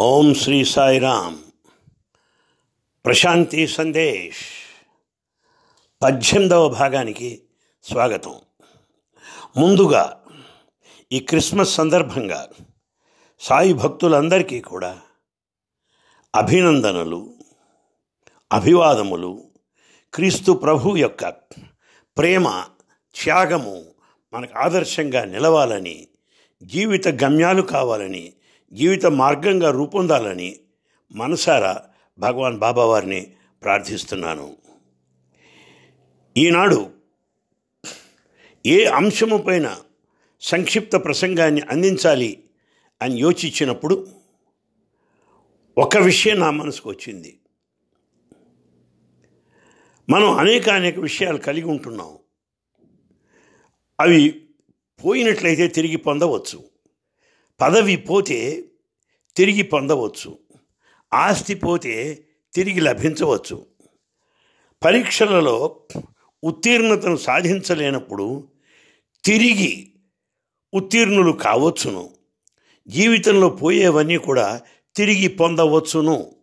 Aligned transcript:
ఓం 0.00 0.34
శ్రీ 0.34 0.64
సాయిరామ్ 0.64 1.38
ప్రశాంతి 3.04 3.66
సందేశ్. 3.66 4.40
పద్దెనిమిదవ 6.02 6.68
భాగానికి 6.68 7.42
స్వాగతం. 7.84 8.40
ముందుగా 9.56 10.20
ఈ 11.12 11.20
క్రిస్మస్ 11.20 11.74
సందర్భంగా 11.74 12.48
సాయి 13.40 13.72
భక్తులందరికీ 13.72 14.60
కూడా 14.60 15.00
అభినందనలు 16.36 17.34
అభివాదములు 18.52 19.44
క్రీస్తు 20.14 20.52
ప్రభు 20.52 20.96
యొక్క 20.96 21.28
ప్రేమ 22.18 22.64
త్యాగము 23.22 23.84
మనకు 24.32 24.58
ఆదర్శంగా 24.58 25.24
నిలవాలని 25.24 26.08
జీవిత 26.62 27.08
గమ్యాలు 27.08 27.62
కావాలని 27.62 28.32
జీవిత 28.72 29.06
మార్గంగా 29.06 29.70
రూపొందాలని 29.70 30.56
మనసారా 31.12 31.82
భగవాన్ 32.18 32.58
బాబా 32.58 32.84
వారిని 32.84 33.34
ప్రార్థిస్తున్నాను. 33.62 34.56
ఈనాడు 36.36 36.90
ఏ 38.66 38.84
అంశము 38.84 39.36
పైన 39.36 39.80
సంక్షిప్త 40.40 40.96
ప్రసంగాన్ని 40.96 41.60
అందించాలి 41.60 42.44
అని 43.02 43.20
యోచించినప్పుడు 43.20 44.08
ఒక 45.78 45.96
విషయం 45.96 46.40
నా 46.40 46.50
మనసుకు 46.50 46.90
వచ్చింది. 46.90 47.40
మనం 50.08 50.30
అనేక 50.38 50.68
అనేక 50.68 50.98
విషయాలు 50.98 51.38
కలిగి 51.38 51.64
ఉంటున్నాం. 51.64 52.18
అవి 54.00 54.48
పోయినట్లయితే 55.04 55.68
తిరిగి 55.68 55.96
పొందవచ్చు. 55.96 56.75
పదవి 57.60 57.96
పోతే 57.96 58.64
తిరిగి 59.36 59.62
పొందవచ్చు. 59.62 60.38
ఆస్తి 61.14 61.54
పోతే 61.54 62.24
తిరిగి 62.54 62.80
లభించవచ్చు. 62.80 63.66
పరీక్షలలో 64.84 65.80
ఉత్తీర్ణతను 66.44 67.16
సాధించలేనప్పుడు 67.16 68.48
తిరిగి 69.24 69.92
ఉత్తీర్ణులు 70.74 71.32
కావచ్చును. 71.32 72.10
జీవితంలో 72.88 73.48
పోయేవన్నీ 73.48 74.16
కూడా 74.16 74.60
తిరిగి 74.96 75.28
పొందవచ్చును. 75.28 76.36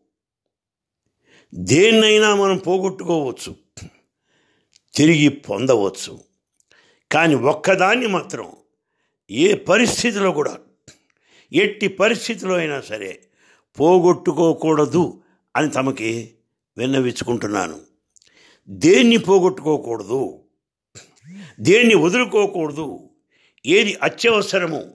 దేన్నైనా 1.55 2.35
మనం 2.35 2.57
పోగొట్టుకోవచ్చు. 2.57 3.55
తిరిగి 4.95 5.29
పొందవచ్చు. 5.29 6.19
కానీ 7.11 7.35
ఒక్కదాన్ని 7.35 8.07
మాత్రం 8.07 8.51
ఏ 9.31 9.53
పరిస్థితిలో 9.53 10.31
కూడా 10.31 10.57
ఎట్టి 11.53 11.87
పరిస్థితిలో 11.87 12.55
అయినా 12.55 12.81
సరే 12.81 13.19
పోగొట్టుకోకూడదు 13.79 15.21
అని 15.55 15.69
తమకి 15.69 16.33
విన్నవించుకుంటున్నాను. 16.77 17.79
దేన్ని 18.69 19.17
పోగొట్టుకోకూడదు? 19.17 20.43
దేన్ని 21.59 21.95
వదులుకోకూడదు? 21.95 23.09
ఏది 23.65 23.97
అత్యవసరము 24.01 24.93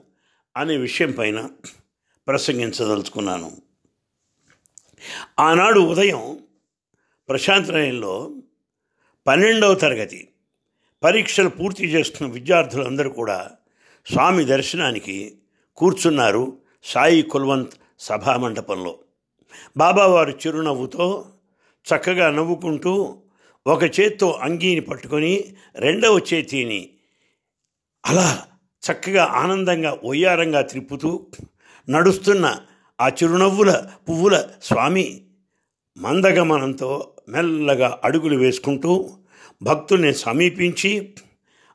అనే 0.57 0.77
విషయం 0.77 1.11
పైన 1.11 1.49
ప్రసంగించదలుచుకున్నాను. 2.27 3.61
ఆనాడు 5.39 5.79
ఉదయం 5.79 6.39
ప్రశాంతలయంలో 7.29 8.35
పన్నెండవ 9.27 9.73
తరగతి 9.73 10.27
పరీక్షలు 11.03 11.49
పూర్తి 11.49 11.85
చేస్తున్న 11.87 12.33
విద్యార్థులందరూ 12.33 13.09
కూడా 13.09 13.51
స్వామి 14.11 14.45
దర్శనానికి 14.45 15.38
కూర్చున్నారు 15.79 16.43
సాయి 16.83 17.21
కుల్వంత్ 17.21 17.75
సభామండపంలో. 17.99 18.93
బాబావారు 19.77 20.31
చిరునవ్వుతో 20.31 21.05
చక్కగా 21.85 22.27
నవ్వుకుంటూ 22.29 22.93
ఒక 23.65 23.83
చేత్తో 23.83 24.27
అంగీని 24.41 24.81
పట్టుకొని 24.81 25.33
రెండవ 25.75 26.19
చేతిని 26.33 26.81
అలా 28.03 28.27
చక్కగా 28.83 29.23
ఆనందంగా 29.23 29.91
ఒయ్యారంగా 30.03 30.61
త్రిప్పుతూ 30.61 31.09
నడుస్తున్న 31.87 32.45
ఆ 32.99 33.07
చిరునవ్వుల 33.09 33.71
పువ్వుల 34.09 34.35
స్వామి 34.61 35.07
మందగమనంతో 35.97 36.89
మెల్లగా 37.29 37.99
అడుగులు 38.03 38.37
వేసుకుంటూ 38.37 38.93
భక్తుల్ని 39.61 40.13
సమీపించి 40.13 40.91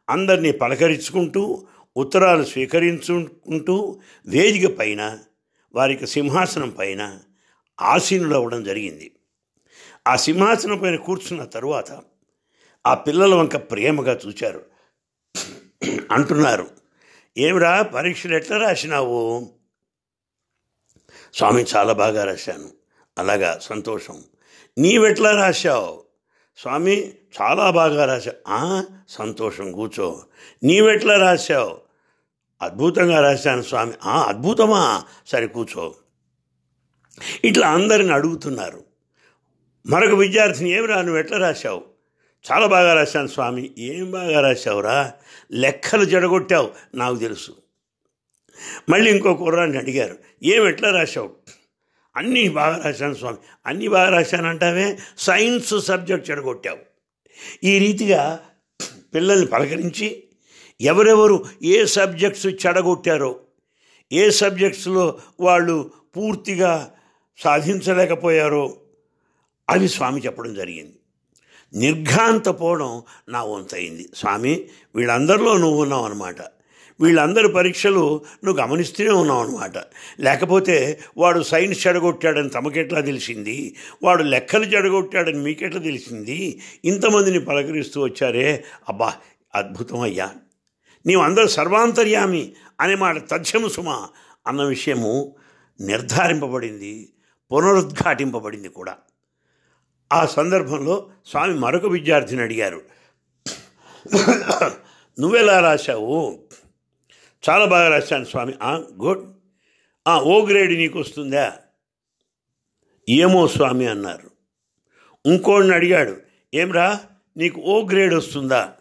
అందరినీ 0.09 0.51
పలకరించుకుంటూ 0.51 1.43
ఉత్తరాలు 1.97 2.45
స్వీకరించుకుంటూ 2.45 4.01
వేదిక 4.27 4.79
పైన 4.79 5.19
వారికి 5.75 6.07
సింహాసనం 6.07 6.71
పైన 6.71 7.21
ఆసీనులు 7.83 8.35
అవ్వడం 8.35 8.65
జరిగింది. 8.65 9.17
ఆ 10.09 10.17
సింహాసనం 10.17 10.79
పైన 10.79 10.97
కూర్చున్న 10.97 11.45
తరువాత 11.45 12.01
ఆ 12.87 12.95
పిల్లల 12.95 13.35
వంక 13.35 13.57
ప్రేమగా 13.57 14.21
చూచారు. 14.27 14.67
అంటున్నారు 16.11 16.71
ఏమిరా 17.39 17.83
పరీక్షలు 17.83 18.37
ఎట్లా 18.37 18.57
రాసినావు? 18.57 19.51
స్వామి 21.35 21.65
చాలా 21.77 21.93
బాగా 21.93 22.25
రాశాను. 22.25 22.71
అలాగా 23.19 23.59
సంతోషం. 23.63 24.25
నీవెట్లా 24.79 25.31
రాశావు? 25.31 26.05
స్వామి 26.57 27.11
చాలా 27.11 27.71
బాగా 27.71 28.05
రాశావు 28.05 28.85
సంతోషం 29.09 29.73
కూర్చో. 29.73 30.23
నీవెట్లా 30.63 31.19
రాశావు? 31.19 31.84
అద్భుతంగా 32.65 33.21
రాశాను 33.21 33.63
స్వామి. 33.63 33.93
ఆ 34.05 34.23
అద్భుతమా? 34.23 35.05
సరే 35.27 35.47
కూర్చో. 35.47 35.95
ఇట్లా 37.45 37.71
అందరిని 37.71 38.13
అడుగుతున్నారు. 38.13 38.85
మరొక 39.87 40.19
విద్యార్థిని 40.19 40.71
ఏమి 40.71 40.87
రా 40.87 41.03
నువ్వు 41.03 41.19
ఎట్లా 41.19 41.39
రాశావు? 41.39 41.85
చాలా 42.53 42.67
బాగా 42.67 42.95
రాశాను 42.95 43.27
స్వామి. 43.27 43.71
ఏం 43.79 44.11
బాగా 44.11 44.41
రాశావురా? 44.41 45.13
లెక్కలు 45.53 46.05
జడగొట్టావు 46.05 46.71
నాకు 46.95 47.17
తెలుసు. 47.17 47.57
మళ్ళీ 48.89 49.11
ఇంకో 49.11 49.35
కుర్రాన్ని 49.35 49.79
అడిగారు 49.79 50.19
ఏమి 50.43 50.69
ఎట్లా 50.69 50.91
రాశావు? 50.91 51.31
అన్నీ 52.17 52.49
బాగా 52.49 52.83
రాశాను 52.85 53.15
స్వామి. 53.15 53.37
అన్నీ 53.67 53.89
బాగా 53.89 54.09
రాశానంటావే 54.09 54.99
సైన్స్ 55.19 55.81
సబ్జెక్ట్ 55.81 56.31
చెడగొట్టావు. 56.31 56.79
ఈ 57.65 57.79
రీతిగా 57.79 58.41
పిల్లల్ని 59.15 59.47
పలకరించి 59.47 60.24
ఎవరెవరు 60.81 61.45
ఏ 61.63 61.87
సబ్జెక్ట్స్ 61.87 62.47
చెడగొట్టారో 62.47 63.37
ఏ 64.13 64.31
సబ్జెక్ట్స్లో 64.31 65.19
వాళ్ళు 65.41 65.91
పూర్తిగా 66.17 66.93
సాధించలేకపోయారో 67.39 68.77
అవి 69.71 69.89
స్వామి 69.89 70.21
చెప్పడం 70.21 70.55
జరిగింది. 70.55 70.93
నిర్ఘాంతపోవడం 71.75 73.03
నా 73.29 73.45
వంతైంది 73.45 74.09
స్వామి 74.15 74.65
వీళ్ళందరిలో 74.95 75.59
నువ్వు 75.59 75.83
ఉన్నావు 75.83 76.05
అనమాట 76.05 76.37
వీళ్ళందరి 77.01 77.49
పరీక్షలు 77.49 78.23
నువ్వు 78.45 78.63
గమనిస్తూనే 78.63 79.11
ఉన్నావు 79.11 79.47
అనమాట 79.47 79.73
లేకపోతే 80.21 81.01
వాడు 81.17 81.43
సైన్స్ 81.43 81.87
చెడగొట్టాడని 81.87 82.51
తమకెట్లా 82.51 83.01
తెలిసింది? 83.01 83.77
వాడు 84.03 84.23
లెక్కలు 84.23 84.65
చెడగొట్టాడని 84.65 85.39
మీకెట్లా 85.39 85.81
తెలిసింది? 85.81 86.61
ఇంతమందిని 86.85 87.41
పలకరిస్తూ 87.41 88.03
వచ్చారే? 88.03 88.65
అబ్బా 88.89 89.15
అద్భుతం 89.55 90.01
అయ్యా. 90.01 90.31
నీవు 91.07 91.23
అందరూ 91.23 91.49
సర్వాంతర్యామి 91.49 92.55
అనే 92.81 92.95
మాట 92.95 93.31
తథ్యము 93.31 93.69
సుమ 93.69 94.09
అన్న 94.47 94.63
విషయము 94.63 95.37
నిర్ధారింపబడింది 95.81 97.13
పునరుద్ఘాటింపబడింది 97.53 98.69
కూడా. 98.69 98.97
ఆ 100.13 100.27
సందర్భంలో 100.27 101.11
స్వామి 101.27 101.55
మరొక 101.55 101.87
విద్యార్థిని 101.87 102.43
అడిగారు. 102.43 102.83
నువ్వెలా 105.21 105.61
రాశావు? 105.61 106.45
చాలా 107.51 107.65
బాగా 107.65 107.89
రాశాను 107.89 108.25
స్వామి. 108.25 108.53
గుడ్. 108.95 109.35
ఓ 110.09 110.47
గ్రేడ్ 110.47 110.73
నీకు 110.73 110.99
వస్తుందా 110.99 111.53
ఏమో 113.09 113.49
స్వామి 113.49 113.87
అన్నారు. 113.87 114.31
ఇంకోడిని 115.27 115.75
అడిగాడు. 115.75 116.17
ఏమ్రా 116.55 117.01
నీకు 117.37 117.61
ఓ 117.61 117.87
గ్రేడ్ 117.87 118.15
వస్తుందా? 118.15 118.73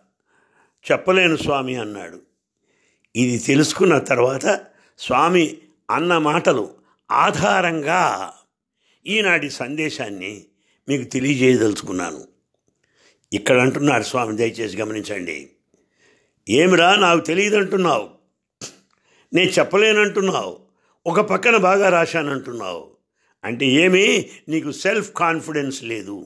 చెప్పలేను 0.92 1.36
స్వామి 1.36 1.76
అన్నాడు. 1.76 2.23
ఇది 3.16 3.38
తెలుసుకున్న 3.38 3.98
తర్వాత 3.98 4.62
స్వామి 5.00 5.58
అన్న 5.92 6.18
మాటలు 6.18 6.70
ఆధారంగా 7.12 8.34
ఈనాటి 9.08 9.50
సందేశాన్ని 9.50 10.46
మీకు 10.90 11.04
తెలియజేయదలుచుకున్నాను. 11.04 12.24
ఇక్కడ 13.34 13.60
అంటున్నాడు 13.60 14.04
స్వామి 14.04 14.38
దయచేసి 14.38 14.78
గమనించండి. 14.78 15.50
ఏమిరా 16.50 16.96
నాకు 16.96 17.26
తెలియదంటున్నావు? 17.26 18.10
నేను 19.34 19.50
చెప్పలేనంటున్నావు. 19.50 20.58
ఒక 21.08 21.20
పక్కన 21.20 21.58
బాగా 21.58 21.90
రాశానంటున్నావు. 21.90 22.92
అంటే 23.44 23.66
ఏమీ? 23.66 24.30
నీకు 24.50 24.72
సెల్ఫ్ 24.72 25.14
కాన్ఫిడెన్స్ 25.14 25.84
లేదు. 25.84 26.26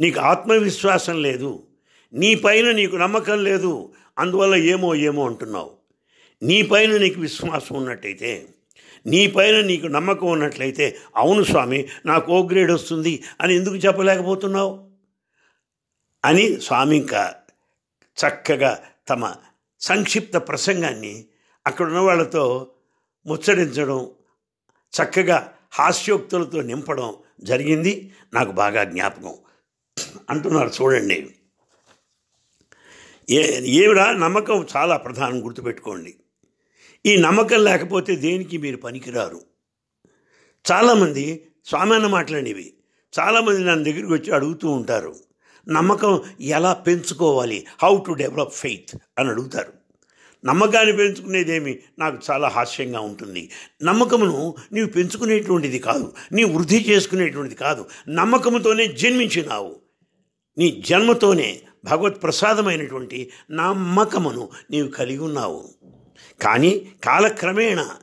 నీకు 0.00 0.20
ఆత్మవిశ్వాసం 0.20 1.22
లేదు. 1.22 1.66
నీ 2.12 2.34
పైన 2.34 2.70
నీకు 2.70 2.96
నమ్మకం 2.96 3.44
లేదు. 3.44 3.92
అందువల్ల 4.18 4.54
ఏమో 4.54 4.94
ఏమో 4.94 5.26
అంటున్నావు. 5.26 5.77
నీ 6.42 6.62
పైన 6.62 6.96
నీకు 6.96 7.20
విశ్వాసం 7.20 7.76
ఉన్నట్టయితే 7.76 8.48
నీ 9.06 9.26
పైన 9.26 9.60
నీకు 9.60 9.86
నమ్మకం 9.86 10.26
ఉన్నట్లయితే 10.26 10.96
అవును 11.16 11.42
స్వామి 11.44 11.88
నాకు 12.06 12.32
ఓ 12.32 12.48
గ్రేడ్ 12.48 12.70
వస్తుంది 12.70 13.22
అని 13.40 13.54
ఎందుకు 13.54 13.74
చెప్పలేకపోతున్నావు? 13.74 14.90
అని 16.24 16.60
స్వామి 16.60 16.96
ఇంకా 16.96 17.34
చక్కగా 18.18 18.84
తమ 19.08 19.34
సంక్షిప్త 19.80 20.36
ప్రసంగాన్ని 20.36 21.24
అక్కడున్న 21.66 21.98
వాళ్ళతో 21.98 22.70
ముచ్చడించడం 23.26 24.10
చక్కగా 25.02 25.54
హాస్యోక్తులతో 25.72 26.62
నింపడం 26.62 27.14
జరిగింది. 27.40 28.12
నాకు 28.34 28.52
బాగా 28.52 28.84
జ్ఞాపకం. 28.84 29.34
అంటున్నారు 30.30 30.70
చూడండి. 30.82 31.34
ఏ 33.30 33.60
ఏమిరా 33.60 34.12
నమ్మకం 34.12 34.66
చాలా 34.76 34.96
ప్రధానం 34.96 35.44
గుర్తుపెట్టుకోండి. 35.44 36.14
ఈ 37.06 37.16
నమ్మకం 37.16 37.64
లేకపోతే 37.64 38.16
దేనికి 38.16 38.58
మీరు 38.58 38.76
పనికిరారు? 38.76 39.40
చాలామంది 40.72 41.46
స్వామి 41.66 41.94
అన్న 41.94 42.06
మాట్లాడినవి 42.06 42.72
చాలామంది 43.20 43.64
నన్ను 43.64 43.84
దగ్గరికి 43.84 44.12
వచ్చి 44.12 44.30
అడుగుతూ 44.30 44.68
ఉంటారు. 44.68 45.14
నమ్మకం 45.68 46.22
ఎలా 46.40 46.72
పెంచుకోవాలి? 46.72 47.66
హౌ 47.82 47.98
టు 47.98 48.12
డెవలప్ 48.12 48.52
ఫెయిత్ 48.52 48.96
అని 49.18 49.28
అడుగుతారు. 49.28 49.72
నమ్మకాన్ని 50.44 50.96
పెంచుకునేదేమి? 50.96 51.78
నాకు 51.98 52.18
చాలా 52.30 52.48
హాస్యంగా 52.48 53.00
ఉంటుంది. 53.00 53.50
నమ్మకమును 53.82 54.54
నీవు 54.72 54.86
పెంచుకునేటువంటిది 54.86 55.78
కాదు. 55.78 56.12
నీ 56.32 56.44
వృద్ధి 56.44 56.86
చేసుకునేటువంటిది 56.88 57.54
కాదు. 57.54 57.86
నమ్మకముతోనే 58.08 58.86
జన్మించినావు. 58.86 59.76
నీ 60.58 60.82
జన్మతోనే 60.86 61.60
భగవత్ 61.84 62.22
ప్రసాదమైనటువంటి 62.22 63.30
నమ్మకమును 63.50 64.48
నీవు 64.70 64.88
కలిగి 64.88 65.18
ఉన్నావు. 65.18 65.77
కానీ 66.44 66.92
కాలక్రమేణా 67.04 67.96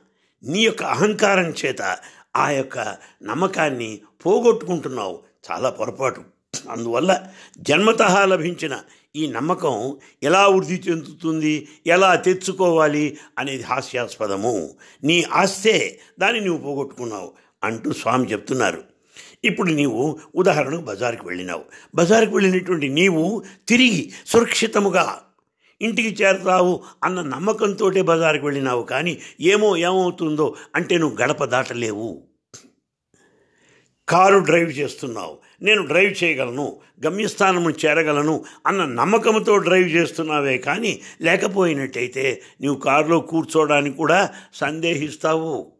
నీ 0.44 0.60
యొక్క 0.60 0.82
అహంకారం 0.82 1.54
చేత 1.64 1.98
ఆ 2.36 2.50
యొక్క 2.50 2.96
నమ్మకాన్ని 3.22 4.00
పోగొట్టుకుంటున్నావు. 4.26 5.22
చాలా 5.50 5.70
పొరపాటు. 5.70 6.22
అందువల్ల 6.70 7.28
జన్మత 7.58 8.02
లభించిన 8.02 8.78
ఈ 9.16 9.26
నమ్మకం 9.26 9.96
ఎలా 10.22 10.48
వృద్ధి 10.48 10.74
చెందుతుంది 10.74 11.68
ఎలా 11.86 12.14
తెచ్చుకోవాలి 12.14 13.18
అనేది 13.38 13.62
హాస్యాస్పదము. 13.62 14.74
నీ 15.04 15.22
ఆస్తే 15.22 16.00
దాన్ని 16.18 16.40
నువ్వు 16.40 16.64
పోగొట్టుకున్నావు 16.64 17.32
అంటూ 17.64 17.92
స్వామి 17.92 18.32
చెప్తున్నారు. 18.32 18.82
ఇప్పుడు 19.44 19.70
నీవు 19.70 20.18
ఉదాహరణకు 20.36 20.80
బజారుకు 20.80 21.26
వెళ్ళినావు. 21.26 21.64
బజారుకు 21.94 22.36
వెళ్ళినటువంటి 22.36 22.88
నీవు 22.88 23.42
తిరిగి 23.68 24.12
సురక్షితముగా 24.26 25.22
ఇంటికి 25.82 26.22
చేరతావు 26.22 26.80
అన్న 27.04 27.22
నమ్మకంతో 27.22 27.92
బజారుకు 28.02 28.44
వెళ్ళినావు 28.44 28.82
కానీ 28.82 29.18
ఏమో 29.40 29.76
ఏమవుతుందో 29.76 30.54
అంటే 30.76 30.98
నువ్వు 30.98 31.22
గడప 31.22 31.44
దాటలేవు. 31.44 32.22
కారు 34.08 34.38
డ్రైవ్ 34.38 34.70
చేస్తున్నావు. 34.70 35.38
నేను 35.62 35.86
డ్రైవ్ 35.86 36.24
చేయగలను 36.24 36.80
గమ్యస్థానము 37.06 37.70
చేరగలను 37.70 38.44
అన్న 38.66 38.84
నమ్మకంతో 38.84 39.58
డ్రైవ్ 39.58 39.88
చేస్తున్నావే 39.88 40.58
కానీ 40.58 41.00
లేకపోయినట్టయితే 41.20 42.42
నీవు 42.60 42.74
కారులో 42.74 43.20
కూర్చోవడానికి 43.20 43.96
కూడా 43.96 44.34
సందేహిస్తావు. 44.54 45.75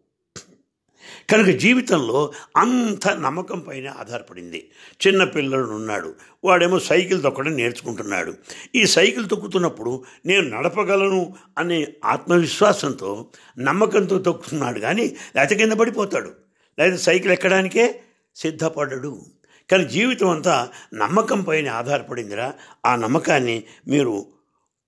కనుక 1.31 1.47
జీవితంలో 1.47 2.33
అంత 2.57 3.09
నమ్మకం 3.09 3.59
పైన 3.59 3.89
ఆధారపడింది. 3.89 4.71
చిన్న 5.07 5.25
పిల్లడు 5.25 5.71
ఉన్నాడు. 5.71 6.15
వాడేమో 6.45 6.79
సైకిల్ 6.79 7.23
తొక్కడం 7.23 7.53
నేర్చుకుంటున్నాడు. 7.53 8.35
ఈ 8.75 8.87
సైకిల్ 8.87 9.29
తొక్కుతున్నప్పుడు 9.29 10.05
నేను 10.27 10.57
నడపగలను 10.57 11.35
అనే 11.59 11.87
ఆత్మవిశ్వాసంతో 12.05 13.27
నమ్మకంతో 13.59 14.19
తొక్కుతున్నాడు 14.19 14.79
కానీ 14.79 15.17
లేకపోతే 15.37 15.55
కింద 15.55 15.73
పడిపోతాడు. 15.73 16.33
లేదా 16.79 16.97
సైకిల్ 16.97 17.33
ఎక్కడానికే? 17.33 18.01
సిద్ధపడడు. 18.37 19.23
కానీ 19.71 19.85
జీవితం 19.85 20.29
అంతా 20.29 20.69
నమ్మకం 20.95 21.43
పైన 21.43 21.69
ఆధారపడిందిరా. 21.69 22.53
ఆ 22.87 22.97
నమ్మకాన్ని 22.97 23.63
మీరు 23.89 24.27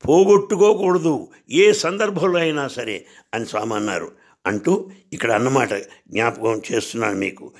పోగొట్టుకోకూడదు. 0.08 1.28
ఏ 1.50 1.72
సందర్భంలో 1.72 2.38
అయినా 2.38 2.68
సరే 2.68 3.06
అని 3.34 3.46
స్వామి 3.46 3.74
అన్నారు. 3.74 4.27
అంటూ 4.46 4.90
ఇక్కడ 5.12 5.32
అన్నమాట 5.32 5.74
జ్ఞాపకం 6.10 6.62
చేస్తున్నాను 6.72 7.18
మీకు. 7.18 7.52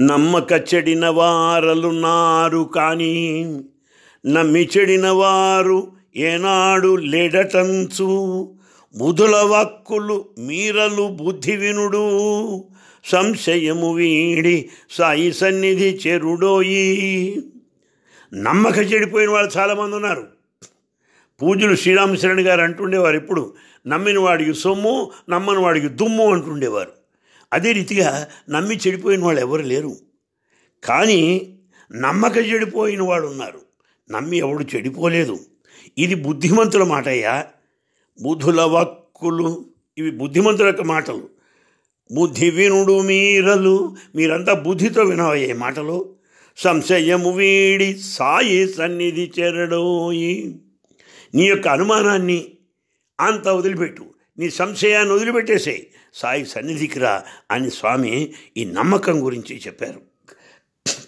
నమ్మక 0.00 0.52
చెడిన 0.52 1.08
వారలున్నారు 1.08 2.70
కానీ 2.74 3.44
నమ్మి 4.26 4.68
చెడిన 4.78 5.08
వారు 5.08 5.92
ఏనాడు 6.16 6.96
లేడటంచు. 6.96 8.10
బుధుల 8.96 9.36
వాక్కులు 9.36 10.24
మీరలు 10.38 11.08
బుద్ధి 11.08 11.56
వినుడు. 11.56 12.04
సంశయము 13.04 13.94
వీడి 13.94 14.70
సాయి 14.90 15.32
సన్నిధి 15.32 16.00
చెరుడోయి. 16.06 17.42
నమ్మక 18.34 18.78
చెడిపోయిన 18.78 19.30
వాళ్ళు 19.30 19.58
చాలామంది 19.58 19.96
ఉన్నారు. 19.96 20.26
పూజలు 21.42 21.76
శ్రీరామశరణ్ 21.76 22.40
గారు 22.40 22.60
అంటుండేవారు 22.60 23.16
ఇప్పుడు 23.16 23.54
నమ్మిన 23.86 24.18
వాడికి 24.18 24.54
సొమ్ము 24.54 25.10
నమ్మని 25.30 25.58
వాడికి 25.58 25.88
దుమ్ము 25.88 26.32
అంటుండేవారు. 26.32 26.92
అదే 27.52 27.72
రీతిగా 27.72 28.28
నమ్మి 28.50 28.76
చెడిపోయిన 28.76 29.24
వాళ్ళు 29.24 29.40
ఎవరు 29.40 29.62
లేరు. 29.62 29.96
కానీ 30.84 31.56
నమ్మక 31.92 32.36
చెడిపోయిన 32.36 33.02
వాడు 33.02 33.26
ఉన్నారు. 33.26 33.60
నమ్మి 34.10 34.36
ఎవడు 34.36 34.64
చెడిపోలేదు. 34.76 35.38
ఇది 35.98 36.14
బుద్ధిమంతుల 36.14 36.82
మాటయ్యా. 36.82 37.46
బుధుల 38.22 38.60
వక్కులు 38.60 39.66
ఇవి 39.98 40.10
బుద్ధిమంతుల 40.10 40.66
యొక్క 40.66 40.82
మాటలు. 40.82 41.28
బుద్ధి 42.12 42.50
వినుడు 42.50 43.00
మీరలు 43.00 43.96
మీరంతా 44.14 44.54
బుద్ధితో 44.54 45.02
వినవయ్యే 45.02 45.52
మాటలు. 45.52 46.14
సంశయము 46.56 47.32
వీడి 47.32 47.98
సాయి 47.98 48.72
సన్నిధి 48.72 49.32
చెరడోయి. 49.40 50.60
నీ 51.34 51.46
యొక్క 51.46 51.68
అనుమానాన్ని 51.68 52.53
అంత 53.20 53.48
వదిలిపెట్టు. 53.48 54.04
నీ 54.38 54.50
సంశయాన్ని 54.50 55.14
వదిలిపెట్టేసే. 55.14 55.86
సాయి 56.14 56.46
సన్నిధికి 56.46 56.98
రా 56.98 57.24
అని 57.50 57.70
స్వామి 57.70 58.34
ఈ 58.56 58.64
నమ్మకం 58.64 59.24
గురించి 59.24 59.56
చెప్పారు. 59.66 60.00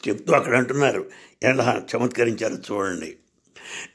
చెప్తూ 0.08 0.32
అక్కడ 0.32 0.56
అంటున్నారు. 0.56 1.11
ఎలా 1.43 1.87
చమత్కరించారు 1.97 2.55
చూడండి. 2.55 3.17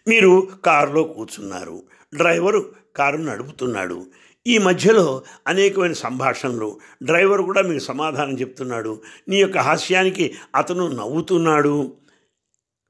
మీరు 0.08 0.48
కారులో 0.66 1.04
కూర్చున్నారు. 1.04 1.84
డ్రైవరు 2.16 2.76
కారు 2.96 3.18
నడుపుతున్నాడు. 3.18 4.06
ఈ 4.48 4.58
మధ్యలో 4.58 5.24
అనేకమైన 5.48 5.94
సంభాషణలు. 5.94 6.80
డ్రైవర్ 7.04 7.42
కూడా 7.42 7.62
మీకు 7.62 7.80
సమాధానం 7.80 8.40
చెప్తున్నాడు. 8.40 9.02
నీ 9.30 9.38
యొక్క 9.38 9.58
హాస్యానికి 9.58 10.36
అతను 10.56 10.88
నవ్వుతున్నాడు. 10.88 11.94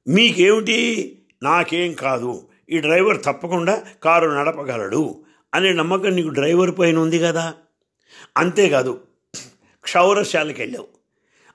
మీకేమిటి? 0.07 1.17
నాకేం 1.43 1.93
కాదు. 1.93 2.47
ఈ 2.71 2.79
డ్రైవర్ 2.79 3.23
తప్పకుండా 3.23 3.83
కారు 4.03 4.29
నడపగలడు 4.29 5.19
అనే 5.53 5.73
నమ్మకం 5.73 6.15
నీకు 6.15 6.29
డ్రైవర్ 6.29 6.79
పైన 6.79 6.99
ఉంది 6.99 7.19
కదా? 7.19 7.53
అంతేకాదు 8.37 9.01
క్షౌరశాలకు 9.83 10.61
వెళ్ళావు 10.61 10.87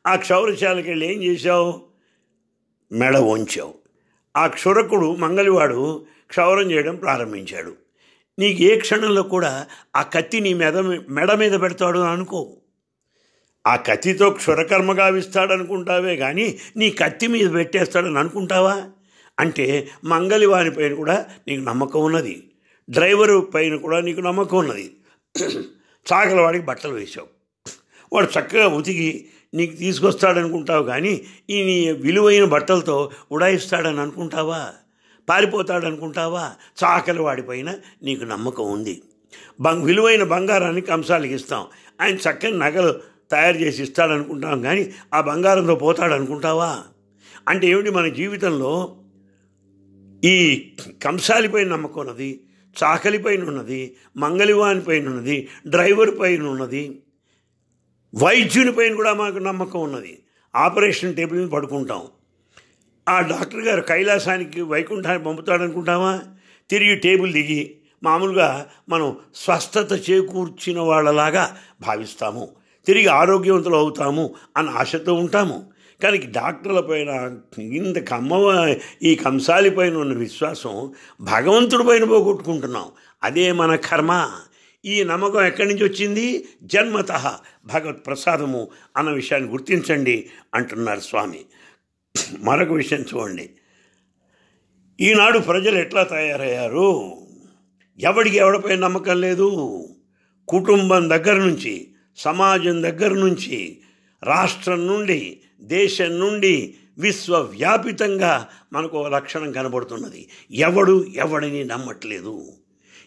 ఆ 0.07 0.17
క్షౌరశాలకు 0.17 0.89
వెళ్ళి 0.89 1.15
ఏం 1.15 1.23
చేశావు? 1.23 1.83
మెడ 2.93 3.17
వంచావు. 3.17 3.75
ఆ 4.37 4.47
క్షురకుడు 4.47 5.17
మంగలివాడు 5.17 6.07
క్షౌరం 6.29 6.71
చేయడం 6.71 6.97
ప్రారంభించాడు. 6.97 7.77
నీకు 8.39 8.63
ఏ 8.63 8.79
క్షణంలో 8.79 9.23
కూడా 9.23 9.67
ఆ 9.97 10.03
కత్తి 10.03 10.41
నీ 10.41 10.55
మెద 10.55 10.77
మెడ 11.09 11.33
మీద 11.33 11.61
పెడతాడు 11.61 11.99
అనుకో. 11.99 12.57
ఆ 13.67 13.77
కత్తితో 13.77 14.31
క్షురకర్మ 14.31 14.99
గావిస్తాడనుకుంటావే 14.99 16.17
కానీ 16.17 16.59
నీ 16.77 16.91
కత్తి 16.91 17.27
మీద 17.27 17.53
పెట్టేస్తాడని 17.53 18.19
అనుకుంటావా? 18.19 18.91
అంటే 19.39 19.89
మంగలివాని 20.05 20.71
పైన 20.71 20.95
కూడా 20.95 21.27
నీకు 21.49 21.63
నమ్మకం 21.63 22.05
ఉన్నది. 22.05 22.51
డ్రైవరు 22.91 23.49
పైన 23.55 23.77
కూడా 23.77 24.01
నీకు 24.01 24.21
నమ్మకం 24.21 24.59
ఉన్నది. 24.59 24.91
చాకల 26.13 26.41
వాడికి 26.41 26.65
బట్టలు 26.65 26.93
వేసావు 26.93 27.27
వాడు 28.13 28.39
చక్కగా 28.39 28.69
ఉతికి 28.69 29.29
నీకు 29.55 29.77
తీసుకొస్తాడనుకుంటావు 29.77 30.85
కానీ 30.85 31.25
ఈ 31.51 31.65
నీ 31.65 31.93
విలువైన 31.93 32.45
బట్టలతో 32.45 33.11
ఉడాయిస్తాడని 33.33 34.01
అనుకుంటావా? 34.01 34.69
పారిపోతాడనుకుంటావా? 35.29 36.53
చాకలి 36.85 37.21
వాడిపైన 37.21 37.75
నీకు 38.03 38.25
నమ్మకం 38.25 38.73
ఉంది. 38.73 39.03
బంగ్ 39.61 39.85
విలువైన 39.85 40.23
బంగారాన్ని 40.23 40.81
కంసాలకి 40.81 41.35
ఇస్తాం. 41.35 41.67
ఆయన 42.01 42.15
చక్కని 42.15 42.59
నగలు 42.59 43.01
తయారు 43.31 43.57
చేసి 43.57 43.83
ఇస్తాడనుకుంటాం 43.83 44.63
కానీ 44.63 44.93
ఆ 45.15 45.21
బంగారంతో 45.21 45.75
పోతాడనుకుంటావా? 45.75 46.83
అంటే 47.49 47.67
ఏమిటి 47.67 47.91
మన 47.91 48.09
జీవితంలో 48.09 48.97
ఈ 50.25 50.69
కంసాలిపైన 51.03 51.69
నమ్మకం 51.69 52.01
ఉన్నది 52.01 52.41
చాకలిపైన 52.85 53.45
ఉన్నది 53.45 53.97
మంగళివాని 54.17 54.81
పైన 54.81 55.09
ఉన్నది 55.09 55.49
డ్రైవర్ 55.67 56.19
పైన 56.21 56.43
ఉన్నది 56.43 57.03
వైద్యుని 58.15 58.73
పైన 58.73 58.95
కూడా 58.95 59.15
మాకు 59.15 59.39
నమ్మకం 59.39 59.81
ఉన్నది. 59.81 60.23
ఆపరేషన్ 60.55 61.17
టేబుల్ 61.17 61.41
మీద 61.41 61.49
పడుకుంటాం. 61.49 62.07
ఆ 63.09 63.21
డాక్టర్ 63.21 63.61
గారు 63.61 63.81
కైలాసానికి 63.81 64.61
వైకుంఠానికి 64.61 65.25
పంపుతాడనుకుంటామా 65.25 66.23
తిరిగి 66.71 66.97
టేబుల్ 66.97 67.33
దిగి 67.33 67.77
మామూలుగా 68.03 68.69
మనం 68.89 69.17
స్వస్థత 69.35 70.11
చేకూర్చిన 70.11 70.81
వాళ్ళలాగా 70.81 71.57
భావిస్తాము. 71.81 72.49
తిరిగి 72.87 73.07
ఆరోగ్యవంతులు 73.07 73.77
అవుతాము 73.77 74.35
అని 74.57 74.69
ఆశతో 74.69 75.15
ఉంటాము. 75.15 75.76
కానీ 76.03 76.19
డాక్టర్ల 76.19 76.81
పైన 76.81 77.39
ఇంత 77.59 77.99
కమ్మ 77.99 78.75
ఈ 79.03 79.15
కంసాలి 79.15 79.71
పైన 79.71 79.97
ఉన్న 79.97 80.19
విశ్వాసం 80.19 80.93
భగవంతుడి 81.21 81.85
పైన 81.85 82.05
పోగొట్టుకుంటున్నాం. 82.05 82.89
అదే 83.23 83.53
మన 83.53 83.77
కర్మ. 83.77 84.31
ఈ 84.85 85.05
నమ్మకం 85.05 85.47
ఎక్కడి 85.47 85.69
నుంచి 85.69 85.85
వచ్చింది? 85.85 86.49
జన్మత 86.63 87.39
భగవత్ 87.67 88.07
ప్రసాదము 88.07 88.69
అన్న 88.97 89.11
విషయాన్ని 89.11 89.51
గుర్తించండి 89.51 90.31
అంటున్నారు 90.55 91.01
స్వామి. 91.01 91.41
మరొక 92.39 92.73
విషయం 92.73 93.05
చూడండి. 93.15 93.51
ఈనాడు 95.01 95.39
ప్రజలు 95.39 95.79
ఎట్లా 95.79 96.03
తయారయ్యారు? 96.03 97.17
ఎవడికి 98.01 98.37
ఎవడిపై 98.37 98.77
నమ్మకం 98.77 99.21
లేదు? 99.21 99.89
కుటుంబం 100.49 101.11
దగ్గర 101.11 101.35
నుంచి 101.35 101.89
సమాజం 102.17 102.83
దగ్గర 102.83 103.09
నుంచి 103.09 103.79
రాష్ట్రం 104.23 104.87
నుండి 104.87 105.41
దేశం 105.61 106.19
నుండి 106.19 106.75
విశ్వవ్యాపితంగా 106.99 108.49
మనకు 108.73 109.09
లక్షణం 109.09 109.53
కనబడుతున్నది. 109.53 110.29
ఎవడు 110.51 111.07
ఎవడిని 111.15 111.65
నమ్మట్లేదు. 111.65 112.53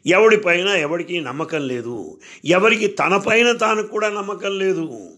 ఎవడిపైన 0.06 0.68
ఎవడికి 0.68 1.22
నమ్మకం 1.22 1.68
లేదు. 1.68 2.20
ఎవరికి 2.46 2.88
తనపైన 2.88 3.52
తాను 3.52 3.84
కూడా 3.84 4.10
నమ్మకం 4.10 4.60
లేదు. 4.60 5.10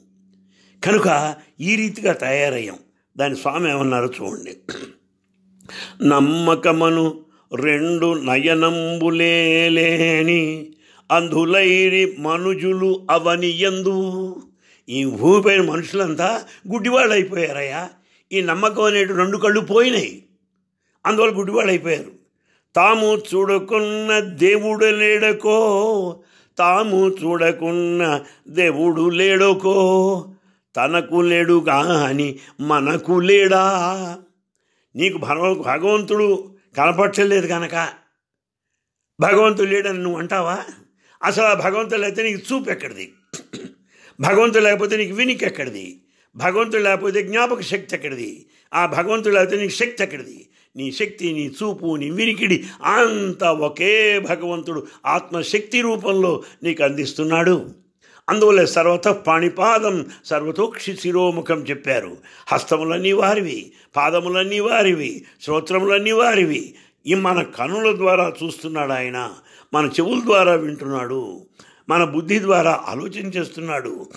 కనుక 0.85 1.35
ఈ 1.61 1.75
రీతిగా 1.75 2.13
తయారయ్యాం. 2.13 2.77
దాని 3.17 3.35
స్వామి 3.35 3.69
ఏమన్నారో 3.69 4.07
చూడండి. 4.07 4.57
నమ్మకమను 6.07 7.25
రెండు 7.55 8.13
నయనంబులేని 8.13 10.69
అంధులైరి 11.11 12.15
మనుజులు 12.19 13.07
అవనియందు 13.11 14.35
ఈ 14.91 15.05
భూమిపైన 15.05 15.61
మనుషులంతా 15.61 16.45
గుడ్డివాళ్ళు 16.71 17.13
అయిపోయారయ్యా 17.13 17.89
ఈ 18.31 18.41
నమ్మకం 18.41 18.83
అనేటు 18.83 19.13
రెండు 19.13 19.37
కళ్ళు 19.37 19.59
పోయినాయి. 19.59 20.23
అందువల్ల 21.05 21.37
గుడ్డివాళ్ళు 21.37 21.71
అయిపోయారు 21.71 22.11
తాము 22.75 23.07
చూడకున్న 23.17 24.19
దేవుడు 24.19 24.85
లేడకో 24.85 25.57
తాము 26.57 27.07
చూడకున్న 27.09 28.23
దేవుడు 28.47 29.09
లేడకో 29.09 29.75
తనకు 30.75 31.15
లేడు 31.21 31.63
కానీ 31.67 32.39
మనకు 32.61 33.19
లేడా? 33.19 33.63
నీకు 34.95 35.17
భగవ 35.17 35.53
భగవంతుడు 35.53 36.27
కనపట్టలేదు 36.77 37.47
కనుక 37.47 37.89
భగవంతుడు 39.19 39.69
లేడని 39.69 39.99
నువ్వు 39.99 40.19
అంటావా? 40.19 40.57
అసలు 41.23 41.45
ఆ 41.45 41.53
భగవంతుడు 41.53 42.01
అయితే 42.01 42.23
నీకు 42.23 42.53
చూపు 42.53 42.69
ఎక్కడిది? 42.71 43.13
భగవంతుడు 44.21 44.63
లేకపోతే 44.63 44.97
నీకు 44.97 45.13
వినికి 45.13 45.45
ఎక్కడిది? 45.45 46.01
భగవంతుడు 46.35 46.81
లేకపోతే 46.81 47.23
జ్ఞాపక 47.23 47.61
శక్తి 47.61 47.95
ఎక్కడిది? 47.95 48.45
ఆ 48.73 48.85
భగవంతుడు 48.85 49.33
లేకపోతే 49.33 49.57
నీకు 49.57 49.73
శక్తి 49.73 50.03
ఎక్కడిది? 50.03 50.47
నీ 50.75 50.91
శక్తి 50.91 51.33
నీ 51.33 51.51
చూపు 51.63 51.95
నీ 51.95 52.09
వినికిడి 52.09 52.63
అంతా 52.83 53.51
ఒకే 53.51 54.19
భగవంతుడు 54.19 54.87
ఆత్మశక్తి 55.05 55.81
రూపంలో 55.81 56.43
నీకు 56.63 56.83
అందిస్తున్నాడు. 56.83 57.69
అందువల్ల 58.29 58.65
సర్వత 58.65 59.07
పాణిపాదం 59.07 60.05
సర్వతోక్షి 60.25 60.95
శిరోముఖం 60.95 61.65
చెప్పారు. 61.69 62.17
హస్తములన్నీ 62.47 63.11
వారివి 63.11 63.71
పాదములన్నీ 63.95 64.59
వారివి 64.59 65.25
శ్రోత్రములన్నీ 65.41 66.11
వారివి. 66.11 66.75
ఈ 67.07 67.13
మన 67.13 67.43
కనుల 67.43 67.95
ద్వారా 67.95 68.33
చూస్తున్నాడు 68.43 68.91
ఆయన 68.91 69.31
మన 69.73 69.85
చెవుల 69.85 70.19
ద్వారా 70.25 70.53
వింటున్నాడు. 70.53 71.45
మన 71.89 72.03
బుద్ధి 72.03 72.39
ద్వారా 72.39 72.83
ఆలోచన 72.85 73.25
చేస్తున్నాడు. 73.25 74.09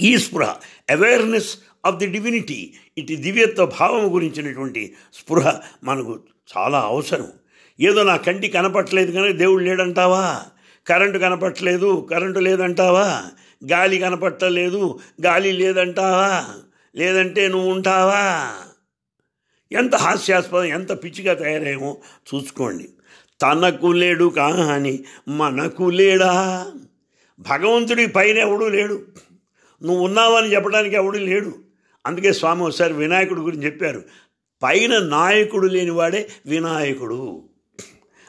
ఈ 0.00 0.18
స్పృహ 0.18 0.56
అవేర్నెస్ 0.90 1.58
ఆఫ్ 1.86 1.96
ది 1.96 2.06
డివినిటీ 2.06 2.74
ఇటు 2.98 3.14
దివ్యత్వ 3.14 3.66
భావం 3.66 4.14
గురించినటువంటి 4.14 4.94
స్పృహ 5.14 5.60
మనకు 5.84 6.20
చాలా 6.56 6.80
అవసరం. 6.80 7.32
ఏదో 7.80 8.02
నా 8.02 8.16
కంటి 8.16 8.48
కనపట్లేదు 8.48 9.12
కానీ 9.12 9.32
దేవుడు 9.32 9.64
లేడంటావా? 9.64 10.42
కరెంటు 10.86 11.18
కనపట్లేదు 11.18 12.08
కరెంటు 12.10 12.38
లేదంటావా? 12.38 13.24
గాలి 13.70 13.98
కనపట్టలేదు 13.98 14.98
గాలి 15.26 15.52
లేదంటావా? 15.52 16.48
లేదంటే 16.96 17.48
నువ్వు 17.48 17.70
ఉంటావా? 17.70 18.54
ఎంత 19.72 19.96
హాస్యాస్పదం 19.96 20.64
ఎంత 20.64 21.04
పిచ్చిగా 21.04 21.34
తయారేమో 21.34 21.96
చూసుకోండి. 22.34 22.88
తనకు 23.42 23.86
లేడు 23.86 24.24
కాని 24.24 25.04
మనకు 25.28 25.82
లేడా? 25.82 26.66
భగవంతుడి 27.38 28.06
పైన 28.06 28.38
ఎవడూ 28.38 28.68
లేడు. 28.68 29.02
నువ్వు 29.82 30.04
ఉన్నావని 30.04 30.52
చెప్పడానికి 30.52 30.96
ఎవడు 30.96 31.18
లేడు. 31.18 31.54
అందుకే 32.06 32.32
స్వామి 32.32 32.62
ఒకసారి 32.62 32.94
వినాయకుడి 32.94 33.40
గురించి 33.40 33.64
చెప్పారు. 33.64 34.02
పైన 34.62 34.98
నాయకుడు 34.98 35.66
లేనివాడే 35.66 36.28
వినాయకుడు. 36.46 37.42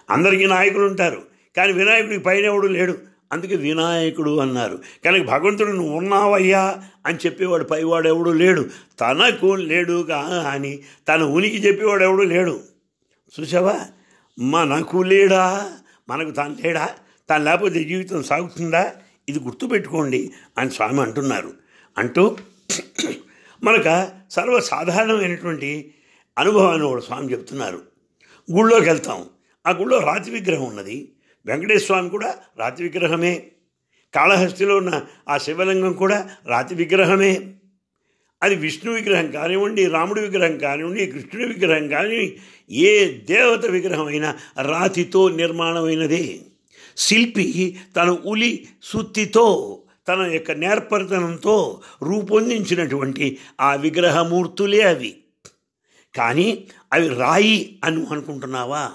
అందరికీ 0.10 0.46
నాయకులు 0.46 0.84
ఉంటారు 0.84 1.22
కానీ 1.58 1.74
వినాయకుడికి 1.74 2.20
పైన 2.20 2.46
ఎవడు 2.46 2.68
లేడు. 2.68 2.98
అందుకే 3.32 3.56
వినాయకుడు 3.56 4.40
అన్నారు. 4.40 4.80
కనుక 5.06 5.28
భగవంతుడు 5.28 5.72
నువ్వు 5.72 5.98
ఉన్నావయ్యా 5.98 6.84
అని 7.06 7.18
చెప్పేవాడు 7.26 7.64
పైవాడు 7.64 8.08
ఎవడు 8.08 8.30
లేడు. 8.30 8.70
తనకు 9.00 9.56
లేడు 9.56 10.12
అని 10.50 10.80
తన 11.08 11.24
ఉనికి 11.24 11.58
చెప్పేవాడు 11.58 12.04
ఎవడు 12.04 12.24
లేడు. 12.24 12.60
చూసావా? 13.40 13.80
మనకు 14.39 14.98
లేడా 14.98 15.74
మనకు 16.10 16.32
తాను 16.32 16.56
లేడా? 16.62 16.89
తాను 17.29 17.44
లేకపోతే 17.44 17.84
జీవితం 17.84 18.24
సాగుతుందా? 18.24 18.94
ఇది 19.29 19.39
గుర్తుపెట్టుకోండి 19.39 20.32
అని 20.58 20.72
స్వామి 20.72 21.01
అంటున్నారు. 21.01 21.53
అంటూ 21.98 22.38
మనకు 23.63 24.08
సర్వసాధారణమైనటువంటి 24.32 25.94
అనుభవాన్ని 26.38 26.88
కూడా 26.88 27.01
స్వామి 27.01 27.32
చెప్తున్నారు. 27.32 27.82
గుళ్ళోకి 28.51 28.89
వెళ్తాం. 28.89 29.25
ఆ 29.67 29.72
గుళ్ళో 29.72 30.00
రాతి 30.00 30.32
విగ్రహం 30.32 30.65
ఉన్నది. 30.65 31.12
వెంకటేశ్వర 31.46 31.86
స్వామి 31.86 32.10
కూడా 32.10 32.36
రాతి 32.58 32.84
విగ్రహమే. 32.84 33.48
కాళహస్తిలో 34.15 34.77
ఉన్న 34.77 35.01
ఆ 35.29 35.38
శివలింగం 35.38 35.94
కూడా 35.94 36.29
రాతి 36.46 36.75
విగ్రహమే. 36.75 37.53
అది 38.44 38.56
విష్ణు 38.56 38.94
విగ్రహం 38.94 39.32
కానివ్వండి 39.32 39.88
రాముడి 39.88 40.22
విగ్రహం 40.22 40.58
కానివ్వండి 40.58 41.08
కృష్ణుడి 41.08 41.53
విగ్రహం 41.53 41.88
కానివ్వండి 41.88 42.38
ఏ 42.72 43.12
దేవత 43.12 43.65
విగ్రహం 43.65 44.06
అయినా 44.06 44.36
రాతితో 44.62 45.29
నిర్మాణమైనదే. 45.29 46.39
శిల్పి 46.98 47.77
తన 47.96 48.10
ఉలి 48.10 48.67
సుత్తితో 48.84 49.79
తన 50.08 50.22
యొక్క 50.22 50.51
నేర్పరితనంతో 50.51 51.82
రూపొందించినటువంటి 52.03 53.38
ఆ 53.62 53.75
విగ్రహమూర్తులే 53.75 54.82
అవి. 54.82 55.17
కానీ 56.17 56.63
అవి 56.94 57.08
రాయి 57.08 57.79
అని 57.84 58.06
అనుకుంటున్నావా? 58.12 58.91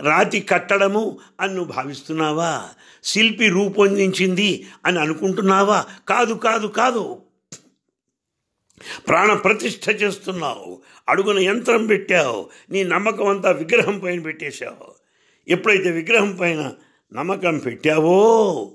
రాతి 0.00 0.40
కట్టడము 0.40 1.18
అన్ను 1.40 1.64
భావిస్తున్నావా? 1.64 2.64
శిల్పి 3.04 3.48
రూపొందించింది 3.48 4.66
అని 4.86 4.98
అనుకుంటున్నావా? 4.98 5.86
కాదు 6.08 6.34
కాదు 6.34 6.66
కాదు. 6.66 7.16
ప్రాణ 9.08 9.32
ప్రతిష్ఠ 9.32 9.90
చేస్తున్నావు. 9.90 10.82
అడుగున 11.08 11.38
యంత్రం 11.38 11.86
పెట్టావు. 11.86 12.50
నీ 12.70 12.84
నమ్మకం 12.84 13.26
అంతా 13.26 13.50
విగ్రహం 13.50 13.98
పైన 13.98 14.20
పెట్టేశావు. 14.20 15.00
ఎప్పుడైతే 15.48 15.90
విగ్రహం 15.90 16.36
పైన 16.36 16.72
నమ్మకం 17.12 17.58
పెట్టావో 17.58 18.72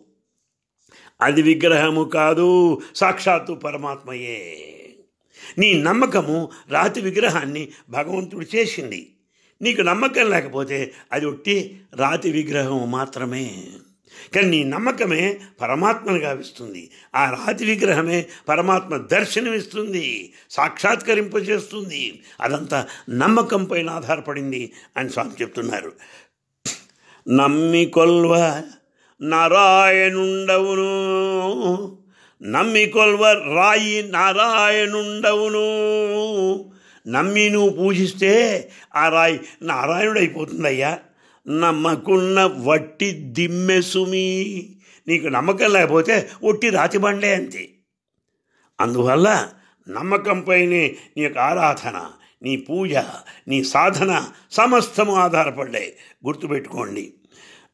అది 1.21 1.41
విగ్రహము 1.41 2.03
కాదు 2.03 2.81
సాక్షాత్తు 2.95 3.53
పరమాత్మయే. 3.53 4.71
నీ 5.57 5.81
నమ్మకము 5.81 6.49
రాతి 6.69 7.01
విగ్రహాన్ని 7.01 7.69
భగవంతుడు 7.89 8.45
చేసింది. 8.55 9.11
నీకు 9.61 9.81
నమ్మకం 9.81 10.29
లేకపోతే 10.29 10.93
అది 11.11 11.25
ఒట్టి 11.25 11.81
రాతి 11.95 12.31
విగ్రహం 12.31 12.91
మాత్రమే. 12.91 13.67
కానీ 14.35 14.47
నీ 14.47 14.63
నమ్మకమే 14.63 15.39
పరమాత్మను 15.61 16.17
గావిస్తుంది. 16.17 16.91
ఆ 17.15 17.29
రాతి 17.29 17.65
విగ్రహమే 17.65 18.25
పరమాత్మ 18.49 18.97
దర్శనమిస్తుంది 18.97 20.33
సాక్షాత్కరింపజేస్తుంది. 20.49 22.21
అదంతా 22.41 22.87
నమ్మకం 23.09 23.65
పైన 23.65 23.89
ఆధారపడింది 23.89 24.71
అని 24.97 25.09
స్వామి 25.09 25.31
చెప్తున్నారు. 25.41 25.91
నమ్మి 27.29 27.85
కొల్వ 27.85 28.61
నారాయణుండవును. 29.21 30.85
నమ్మి 32.41 32.85
కొల్వ 32.85 33.31
రాయి 33.31 34.03
నారాయణుండవును. 34.03 35.65
నమ్మి 37.07 37.49
నువ్వు 37.49 37.69
పూజిస్తే 37.69 38.71
ఆ 38.95 39.09
రాయి 39.09 39.39
నారాయణుడైపోతుందయ్యా. 39.61 40.87
అయిపోతుందయ్యా 40.87 40.99
నమ్మకున్న 41.47 42.51
వట్టి 42.63 43.11
దిమ్మెసుమి 43.11 44.69
నీకు 45.07 45.27
నమ్మకం 45.27 45.73
లేకపోతే 45.73 46.29
ఒట్టి 46.43 46.69
రాతి 46.69 46.97
బండే 46.97 47.35
అంతే. 47.35 47.69
అందువల్ల 48.81 49.47
నమ్మకంపైనే 49.89 50.95
నీ 51.17 51.23
యొక్క 51.23 51.39
ఆరాధన 51.39 52.05
నీ 52.43 52.55
పూజ 52.55 52.95
నీ 53.47 53.63
సాధన 53.63 54.25
సమస్తము 54.51 55.15
ఆధారపడ్డాయి. 55.15 55.93
గుర్తుపెట్టుకోండి. 56.25 57.13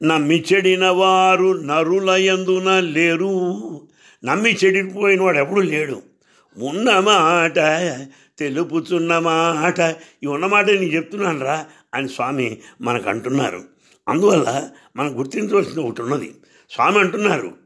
నమ్మి 0.03 0.43
చెడిన 0.53 0.87
వారు 0.87 1.61
నరులయందున 1.61 2.79
లేరు. 2.79 3.87
నమ్మి 4.25 4.57
చెడిపోయిన 4.65 5.21
వాడు 5.21 5.37
ఎప్పుడు 5.37 5.61
లేడు. 5.61 6.01
ఉన్న 6.57 6.99
మాట 6.99 7.59
తెలుపుచున్న 8.39 9.19
మాట. 9.19 9.95
ఈ 10.23 10.25
ఉన్న 10.25 10.45
మాట 10.45 10.65
నేను 10.65 10.83
చెప్తున్నాను 10.83 11.39
రా 11.39 11.65
అని 11.93 12.09
స్వామి 12.09 12.61
మనకు 12.81 13.09
అంటున్నారు 13.09 13.63
అందువల్ల 14.09 14.69
మనం 14.95 15.19
గుర్తించవలసింది 15.19 15.79
ఒకటి 15.79 16.01
ఉన్నది. 16.01 16.35
స్వామి 16.71 16.99
అంటున్నారు 16.99 17.57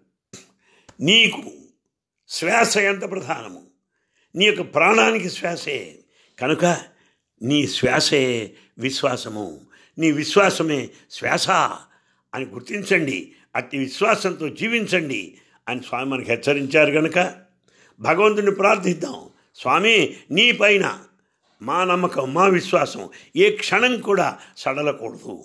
నీకు 1.02 1.52
శ్వాస 2.30 2.78
ఎంత 2.78 3.12
ప్రధానము? 3.12 3.64
నీ 4.36 4.46
యొక్క 4.46 4.62
ప్రాణానికి 4.62 5.30
శ్వాసే. 5.30 6.00
కనుక 6.40 6.66
నీ 7.42 7.68
శ్వాసే 7.68 8.54
విశ్వాసము. 8.80 9.62
నీ 9.98 10.12
విశ్వాసమే 10.12 10.90
శ్వాస 11.12 11.50
అని 12.34 12.46
గుర్తించండి. 12.46 13.32
అట్టి 13.56 13.78
విశ్వాసంతో 13.78 14.50
జీవించండి 14.50 15.38
అని 15.68 15.82
స్వామి 15.82 16.06
మనకు 16.06 16.32
హెచ్చరించారు 16.32 16.92
కనుక 16.92 17.36
భగవంతుని 18.00 18.52
ప్రార్థిద్దాం. 18.52 19.30
స్వామి 19.56 20.18
నీ 20.32 20.52
పైన 20.52 21.05
మా 21.62 21.84
నమ్మకం 21.84 22.34
మా 22.34 22.48
విశ్వాసం 22.48 23.10
ఏ 23.36 23.50
క్షణం 23.50 23.98
కూడా 23.98 24.38
సడలకూడదు. 24.58 25.44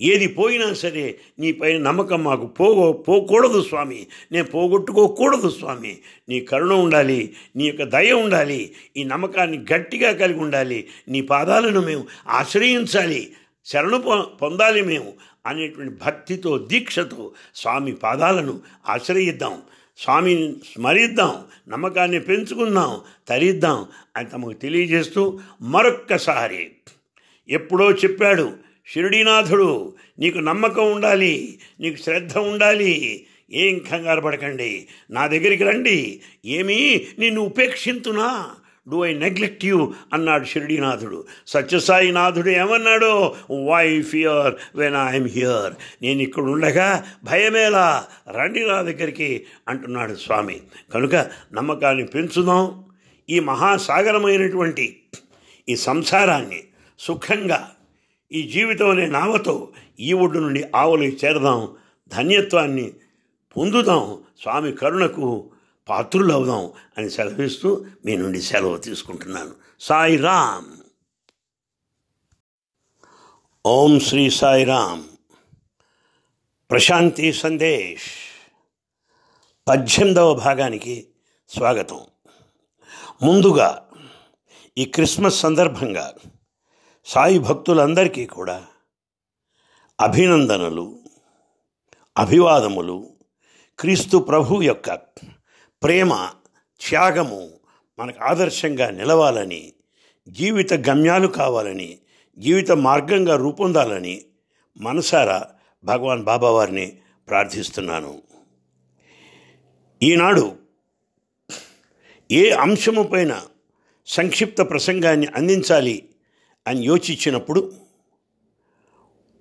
ఏది 0.00 0.26
పోయినా 0.26 0.74
సరే 0.74 1.18
నీ 1.38 1.52
పైన 1.52 1.82
నమ్మకం 1.82 2.24
మాకు 2.24 2.46
పోగో 2.46 2.92
పోకూడదు 2.92 3.62
స్వామి. 3.62 4.06
నేను 4.32 4.46
పోగొట్టుకోకూడదు 4.46 5.50
స్వామి. 5.50 5.98
నీ 6.28 6.40
కరుణ 6.40 6.72
ఉండాలి 6.72 7.36
నీ 7.56 7.64
యొక్క 7.64 7.82
దయ 7.82 8.12
ఉండాలి 8.12 8.74
ఈ 8.96 9.04
నమ్మకాన్ని 9.04 9.64
గట్టిగా 9.72 10.12
కలిగి 10.12 10.38
ఉండాలి 10.38 10.88
నీ 11.08 11.20
పాదాలను 11.20 11.80
మేము 11.80 12.06
ఆశ్రయించాలి 12.28 13.32
శరణు 13.66 13.98
పొ- 13.98 14.22
పొందాలి 14.22 14.82
మేము 14.82 15.12
అనేటువంటి 15.46 15.94
భక్తితో 16.04 16.58
దీక్షతో 16.58 17.30
స్వామి 17.54 17.92
పాదాలను 17.92 18.60
ఆశ్రయిద్దాం. 18.88 19.62
స్వామిని 19.98 20.54
స్మరిద్దాం 20.74 21.44
నమ్మకాన్ని 21.68 22.20
పెంచుకుందాం 22.20 23.00
తరిద్దాం 23.28 23.86
అని 24.16 24.28
తమకు 24.28 24.52
తెలియజేస్తూ 24.52 25.40
మరొక్కసారి 25.62 26.70
ఎప్పుడో 27.48 27.90
చెప్పాడు 27.90 28.52
షిరిడీనాథుడు 28.86 29.94
నీకు 30.18 30.38
నమ్మకం 30.38 30.92
ఉండాలి 30.92 31.58
నీకు 31.80 31.96
శ్రద్ధ 31.96 32.38
ఉండాలి 32.38 33.24
ఏం 33.52 33.78
కంగారు 33.78 34.20
పడకండి 34.20 34.88
నా 35.10 35.26
దగ్గరికి 35.26 35.64
రండి 35.64 36.20
ఏమీ 36.44 37.06
నిన్ను 37.18 37.40
ఉపేక్షింతునా? 37.40 38.54
డూ 38.90 39.04
ఐ 39.04 39.14
నెగ్లెక్ట్ 39.14 39.64
యూ 39.64 39.94
అన్నాడు 40.12 40.44
షిరిడీనాథుడు. 40.44 41.24
సత్యసాయినాథుడు 41.46 42.48
ఏమన్నాడు? 42.48 43.32
Why 43.66 44.02
fear 44.02 44.54
when 44.76 44.96
I'm 44.96 45.28
here 45.28 45.72
నేను 46.02 46.22
ఇక్కడ 46.22 46.42
ఉండగా 46.42 47.04
భయమేలా? 47.24 48.04
రండి 48.30 48.68
నా 48.68 48.82
దగ్గరికి 48.82 49.44
అంటున్నాడు 49.68 50.14
స్వామి. 50.14 50.60
కనుక 50.94 51.14
నమ్మకాన్ని 51.52 52.06
పెంచుదాం. 52.06 52.84
ఈ 53.30 53.40
మహాసాగరమైనటువంటి 53.40 54.96
ఈ 55.68 55.76
సంసారాన్ని 55.76 56.60
సుఖంగా 56.98 57.70
ఈ 58.32 58.42
జీవితం 58.42 58.90
అనే 58.90 59.06
నావతో 59.06 59.68
ఈ 60.00 60.12
ఒడ్డు 60.12 60.38
నుండి 60.38 60.64
ఆవులకి 60.76 61.18
చేరదాం. 61.24 61.68
ధన్యత్వాన్ని 62.08 62.92
పొందుదాం. 63.56 64.18
స్వామి 64.42 64.72
కరుణకు 64.72 65.50
పాత్రులు 65.88 66.32
అవుదాం 66.32 66.72
అని 66.98 67.10
సెలవిస్తూ 67.10 67.86
మీ 68.04 68.16
నుండి 68.16 68.42
సెలవు 68.42 68.76
తీసుకుంటున్నాను. 68.76 69.54
సాయి 69.80 70.16
రామ్. 70.16 70.76
ఓం 73.66 74.00
శ్రీ 74.00 74.30
సాయి 74.30 74.64
రామ్. 74.64 75.04
ప్రశాంతి 76.70 77.32
సందేశ్. 77.32 78.10
పద్దెనిమిదవ 79.68 80.34
భాగానికి 80.34 81.08
స్వాగతం. 81.48 82.00
ముందుగా 83.22 83.88
ఈ 84.78 84.84
క్రిస్మస్ 84.84 85.40
సందర్భంగా 85.40 86.14
సాయి 87.04 87.38
భక్తులందరికీ 87.38 88.26
కూడా 88.26 88.66
అభినందనలు 90.00 90.98
అభివాదములు 92.18 93.12
క్రీస్తు 93.78 94.18
ప్రభు 94.18 94.62
యొక్క 94.62 95.07
ప్రేమ 95.82 96.30
త్యాగము 96.88 97.50
మనకు 97.98 98.24
ఆదర్శంగా 98.24 98.90
నిలవాలని 98.90 99.72
జీవిత 100.28 100.74
గమ్యాలు 100.74 101.28
కావాలని 101.28 101.98
జీవిత 102.38 102.72
మార్గంగా 102.72 103.36
రూపొందాలని 103.36 104.24
మనసారా 104.78 105.46
భగవాన్ 105.84 106.24
బాబా 106.24 106.50
వారిని 106.50 106.98
ప్రార్థిస్తున్నాను. 107.28 108.22
ఈనాడు 110.02 110.56
ఏ 112.30 112.50
అంశము 112.50 113.02
పైన 113.02 113.42
సంక్షిప్త 114.06 114.60
ప్రసంగాన్ని 114.62 115.26
అందించాలి 115.26 116.08
అని 116.66 116.80
యోచించినప్పుడు 116.80 117.72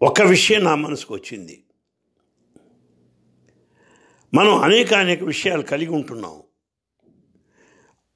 ఒక 0.01 0.21
విషయం 0.21 0.63
నా 0.63 0.75
మనసుకు 0.75 1.13
వచ్చింది. 1.13 1.63
మనం 4.37 4.55
అనేక 4.55 4.93
అనేక 4.93 5.23
విషయాలు 5.23 5.61
కలిగి 5.61 5.89
ఉంటున్నాం. 5.89 6.41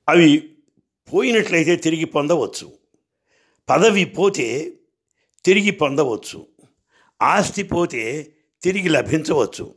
అవి 0.10 0.58
పోయినట్లయితే 1.14 1.76
తిరిగి 1.76 2.06
పొందవచ్చు. 2.06 2.74
పదవి 3.70 4.06
పోతే 4.06 4.74
తిరిగి 5.46 5.72
పొందవచ్చు. 5.72 6.48
ఆస్తి 7.22 7.64
పోతే 7.64 8.34
తిరిగి 8.62 8.90
లభించవచ్చు. 8.90 9.76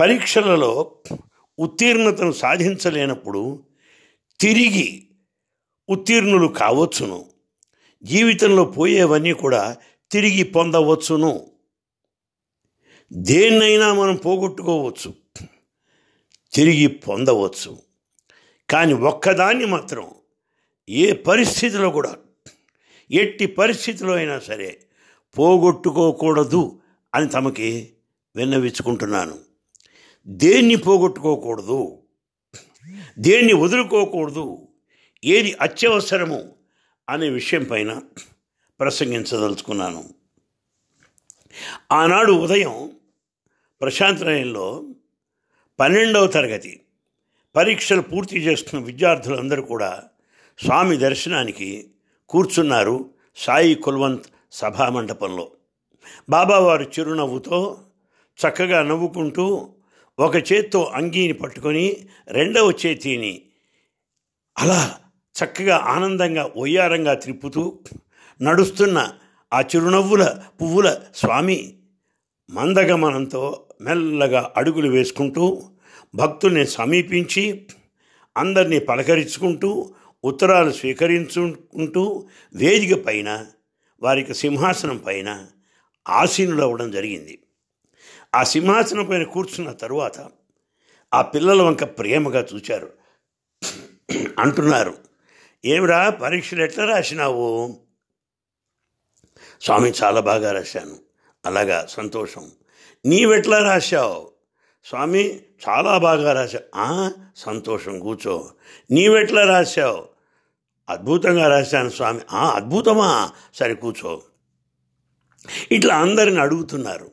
పరీక్షలలో 0.00 0.96
ఉత్తీర్ణతను 1.58 2.32
సాధించలేనప్పుడు 2.32 3.66
తిరిగి 4.40 5.08
ఉత్తీర్ణులు 5.88 6.48
కావచ్చును. 6.48 7.30
జీవితంలో 8.02 8.64
పోయేవన్నీ 8.64 9.32
కూడా 9.32 9.76
తిరిగి 10.10 10.42
పొందవచ్చును. 10.42 11.57
దేన్నైనా 13.12 13.94
మనం 13.94 14.16
పోగొట్టుకోవచ్చు 14.16 15.14
తిరిగి 16.52 16.86
పొందవచ్చు. 16.86 17.78
కానీ 18.70 18.92
ఒక్కదాన్ని 18.92 19.64
మాత్రం 19.64 20.14
ఏ 20.88 21.12
పరిస్థితిలో 21.12 21.90
కూడా 21.90 22.16
ఎట్టి 23.10 23.46
పరిస్థితిలో 23.46 24.12
అయినా 24.12 24.38
సరే 24.38 24.80
పోగొట్టుకోకూడదు 25.38 26.80
అని 27.14 27.28
తమకి 27.28 27.92
విన్నవించుకుంటున్నాను. 28.36 29.38
దేన్ని 30.26 30.76
పోగొట్టుకోకూడదు 30.76 32.02
దేన్ని 33.18 33.52
వదులుకోకూడదు 33.52 34.68
ఏది 35.24 35.56
అత్యవసరము 35.60 36.54
అనే 37.08 37.28
విషయం 37.28 37.64
పైన 37.64 38.02
ప్రసంగించదలుచుకున్నాను. 38.80 40.14
ఆనాడు 41.92 42.32
ఉదయం 42.32 42.90
ప్రశాంతలయంలో 43.80 44.66
పన్నెండవ 45.78 46.26
తరగతి 46.26 46.72
పరీక్షలు 47.54 48.02
పూర్తి 48.02 48.38
చేస్తున్న 48.38 48.78
విద్యార్థులందరూ 48.84 49.62
కూడా 49.62 49.90
స్వామి 50.58 50.96
దర్శనానికి 50.96 51.68
కూర్చున్నారు 52.30 52.96
సాయి 53.36 53.74
కుల్వంత్ 53.74 54.26
సభామండపంలో 54.52 55.46
బాబావారు 56.28 56.86
చిరునవ్వుతో 56.94 57.58
చక్కగా 58.38 58.80
నవ్వుకుంటూ 58.82 59.46
ఒక 60.18 60.36
చేత్తో 60.50 60.80
అంగీని 60.94 61.34
పట్టుకొని 61.34 61.86
రెండవ 62.30 62.68
చేతిని 62.82 63.32
అలా 64.56 64.80
చక్కగా 65.36 65.76
ఆనందంగా 65.88 66.44
ఒయ్యారంగా 66.56 67.14
త్రిప్పుతూ 67.14 67.64
నడుస్తున్న 68.40 68.98
ఆ 69.52 69.60
చిరునవ్వుల 69.70 70.24
పువ్వుల 70.60 70.88
స్వామి 71.14 71.58
మందగమనంతో 72.48 73.44
మెల్లగా 73.80 74.52
అడుగులు 74.56 74.90
వేసుకుంటూ 74.90 75.62
భక్తుల్ని 76.14 76.66
సమీపించి 76.66 77.66
అందరినీ 78.36 78.78
పలకరించుకుంటూ 78.78 79.94
ఉత్తరాలు 80.24 80.72
స్వీకరించుకుంటూ 80.72 82.28
వేదిక 82.54 83.04
పైన 83.06 83.46
వారికి 84.02 84.34
సింహాసనం 84.34 84.96
పైన 84.96 85.46
ఆసీనులు 86.08 86.62
అవ్వడం 86.62 86.90
జరిగింది. 86.90 87.42
ఆ 88.34 88.42
సింహాసనం 88.42 89.04
పైన 89.04 89.22
కూర్చున్న 89.22 89.72
తరువాత 89.72 90.26
ఆ 91.14 91.22
పిల్లల 91.22 91.62
వంక 91.62 91.84
ప్రేమగా 91.84 92.46
చూచారు. 92.54 92.92
అంటున్నారు 94.38 94.94
ఏమిరా 95.64 96.10
పరీక్షలు 96.10 96.62
ఎట్లా 96.62 96.84
రాసినావు? 96.84 97.76
స్వామి 99.60 99.92
చాలా 100.02 100.20
బాగా 100.20 100.52
రాశాను. 100.52 100.98
అలాగా 101.46 101.86
సంతోషం. 101.90 102.50
నీవెట్లా 103.06 103.58
రాశావు? 103.58 104.30
స్వామి 104.84 105.40
చాలా 105.68 105.98
బాగా 105.98 106.32
రాశావు. 106.32 107.10
సంతోషం 107.36 107.98
కూర్చో. 107.98 108.50
నీవెట్లా 108.90 109.44
రాశావు? 109.44 110.08
అద్భుతంగా 110.88 111.48
రాశాను 111.48 111.88
స్వామి. 111.88 112.20
"ఆ, 112.30 112.50
అద్భుతమా? 112.50 113.32
సరే 113.54 113.74
కూర్చో. 113.74 114.22
ఇట్లా 115.72 115.98
అందరిని 115.98 116.40
అడుగుతున్నారు. 116.40 117.10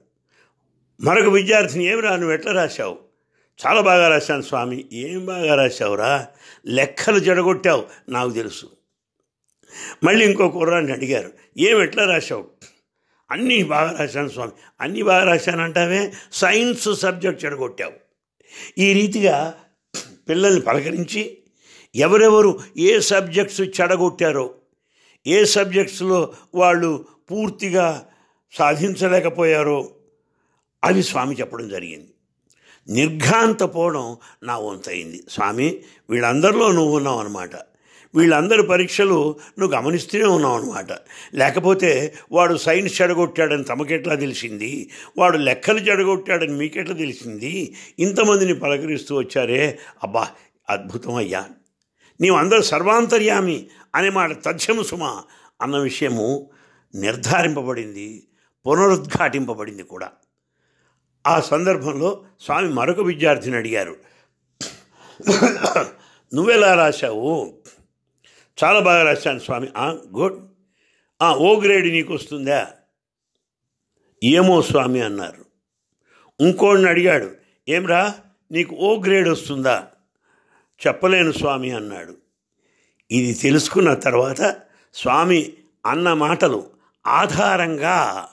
మరొక 1.02 1.34
విద్యార్థిని 1.34 1.86
ఏమి 1.86 2.02
రా 2.02 2.16
నువ్వు 2.16 2.34
ఎట్లా 2.34 2.52
రాశావు? 2.52 2.98
చాలా 3.68 3.82
బాగా 3.82 4.08
రాశాను 4.08 4.42
స్వామి. 4.42 4.86
ఏం 4.94 5.26
బాగా 5.26 5.56
రాశావురా? 5.56 6.28
లెక్కలు 6.66 7.20
జడగొట్టావు 7.20 7.86
నాకు 8.10 8.32
తెలుసు. 8.32 8.72
మళ్ళీ 10.04 10.26
ఇంకో 10.26 10.50
కుర్రాన్ని 10.50 10.92
అడిగారు 10.92 11.34
ఏం 11.58 11.82
ఎట్లా 11.84 12.06
రాశావు? 12.06 12.48
అన్నీ 13.32 13.64
బాగా 13.64 13.98
రాశాను 14.00 14.30
స్వామి. 14.30 14.52
అన్నీ 14.82 15.02
బాగా 15.02 15.24
రాశానంటావే 15.24 16.14
సైన్స్ 16.32 16.94
సబ్జెక్ట్ 16.94 17.46
చెడగొట్టావు. 17.46 17.94
ఈ 18.78 18.94
రీతిగా 18.94 19.58
పిల్లల్ని 20.30 20.62
పలకరించి 20.62 21.38
ఎవరెవరు 21.96 22.60
ఏ 22.78 23.00
సబ్జెక్ట్స్ 23.00 23.62
చెడగొట్టారో 23.62 24.54
ఏ 25.28 25.46
సబ్జెక్ట్స్లో 25.46 26.34
వాళ్ళు 26.56 27.06
పూర్తిగా 27.32 28.08
సాధించలేకపోయారో 28.54 29.92
అవి 30.84 31.04
స్వామి 31.04 31.36
చెప్పడం 31.36 31.70
జరిగింది. 31.70 32.12
నిర్ఘాంతపోవడం 32.90 34.18
నా 34.44 34.58
వంతయింది. 34.58 35.24
స్వామి 35.30 35.84
వీళ్ళందరిలో 36.10 36.72
నువ్వు 36.72 36.98
ఉన్నావు 36.98 37.20
అనమాట 37.20 37.56
వీళ్ళందరి 38.16 38.64
పరీక్షలు 38.64 39.40
నువ్వు 39.60 39.78
గమనిస్తూనే 39.78 40.26
ఉన్నావు 40.26 40.62
అనమాట 40.62 40.88
లేకపోతే 41.34 42.14
వాడు 42.32 42.58
సైన్స్ 42.58 43.02
చెడగొట్టాడని 43.02 43.64
తమకెట్లా 43.64 44.16
తెలిసింది? 44.16 44.90
వాడు 45.18 45.38
లెక్కలు 45.38 45.80
చెడగొట్టాడని 45.80 46.54
మీకెట్లా 46.54 46.96
తెలిసింది? 46.96 47.76
ఇంతమందిని 48.00 48.54
పలకరిస్తూ 48.54 49.16
వచ్చారే 49.16 49.80
అబ్బా 50.04 50.30
అద్భుతం 50.70 51.16
అయ్యా. 51.16 51.46
నీవు 52.22 52.36
అందరూ 52.36 52.62
సర్వాంతర్యామి 52.62 53.68
అనే 53.96 54.10
మాట 54.10 54.44
తథ్యము 54.46 54.84
సుమా 54.84 55.24
అన్న 55.62 55.78
విషయము 55.78 56.50
నిర్ధారింపబడింది 56.96 58.28
పునరుద్ఘాటింపబడింది 58.68 59.84
కూడా. 59.84 60.10
ఆ 61.28 61.40
సందర్భంలో 61.40 62.24
స్వామి 62.42 62.70
మరొక 62.70 63.00
విద్యార్థిని 63.00 63.56
అడిగారు. 63.56 63.96
నువ్వెలా 66.34 66.74
రాశావు? 66.74 67.58
చాలా 68.64 68.80
బాగా 68.80 69.04
రాశాను 69.04 69.40
స్వామి. 69.40 69.68
గుడ్. 70.18 70.48
ఓ 71.24 71.60
గ్రేడ్ 71.60 71.88
నీకు 71.88 72.14
వస్తుందా 72.14 72.68
ఏమో 74.24 74.62
స్వామి 74.62 75.02
అన్నారు. 75.02 75.46
ఇంకోడిని 76.40 76.90
అడిగాడు. 76.90 77.36
ఏమ్రా 77.68 78.16
నీకు 78.52 78.76
ఓ 78.76 79.02
గ్రేడ్ 79.02 79.30
వస్తుందా? 79.30 79.88
చెప్పలేను 80.88 81.32
స్వామి 81.32 81.72
అన్నాడు. 81.72 82.18
ఇది 83.12 83.34
తెలుసుకున్న 83.34 83.94
తర్వాత 83.94 84.58
స్వామి 84.94 85.54
అన్న 85.86 86.14
మాటలు 86.14 86.70
ఆధారంగా 87.08 88.30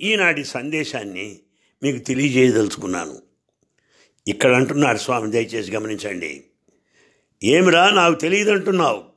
ఈనాటి 0.00 0.44
సందేశాన్ని 0.44 1.40
మీకు 1.82 1.98
తెలియజేయదలుచుకున్నాను. 1.98 3.22
ఇక్కడ 4.28 4.54
అంటున్నారు 4.54 4.96
స్వామి 4.96 5.30
దయచేసి 5.30 5.72
గమనించండి. 5.72 6.44
ఏమిరా 7.44 7.90
నాకు 7.90 8.14
తెలియదు 8.14 8.50
అంటున్నావు 8.50 9.13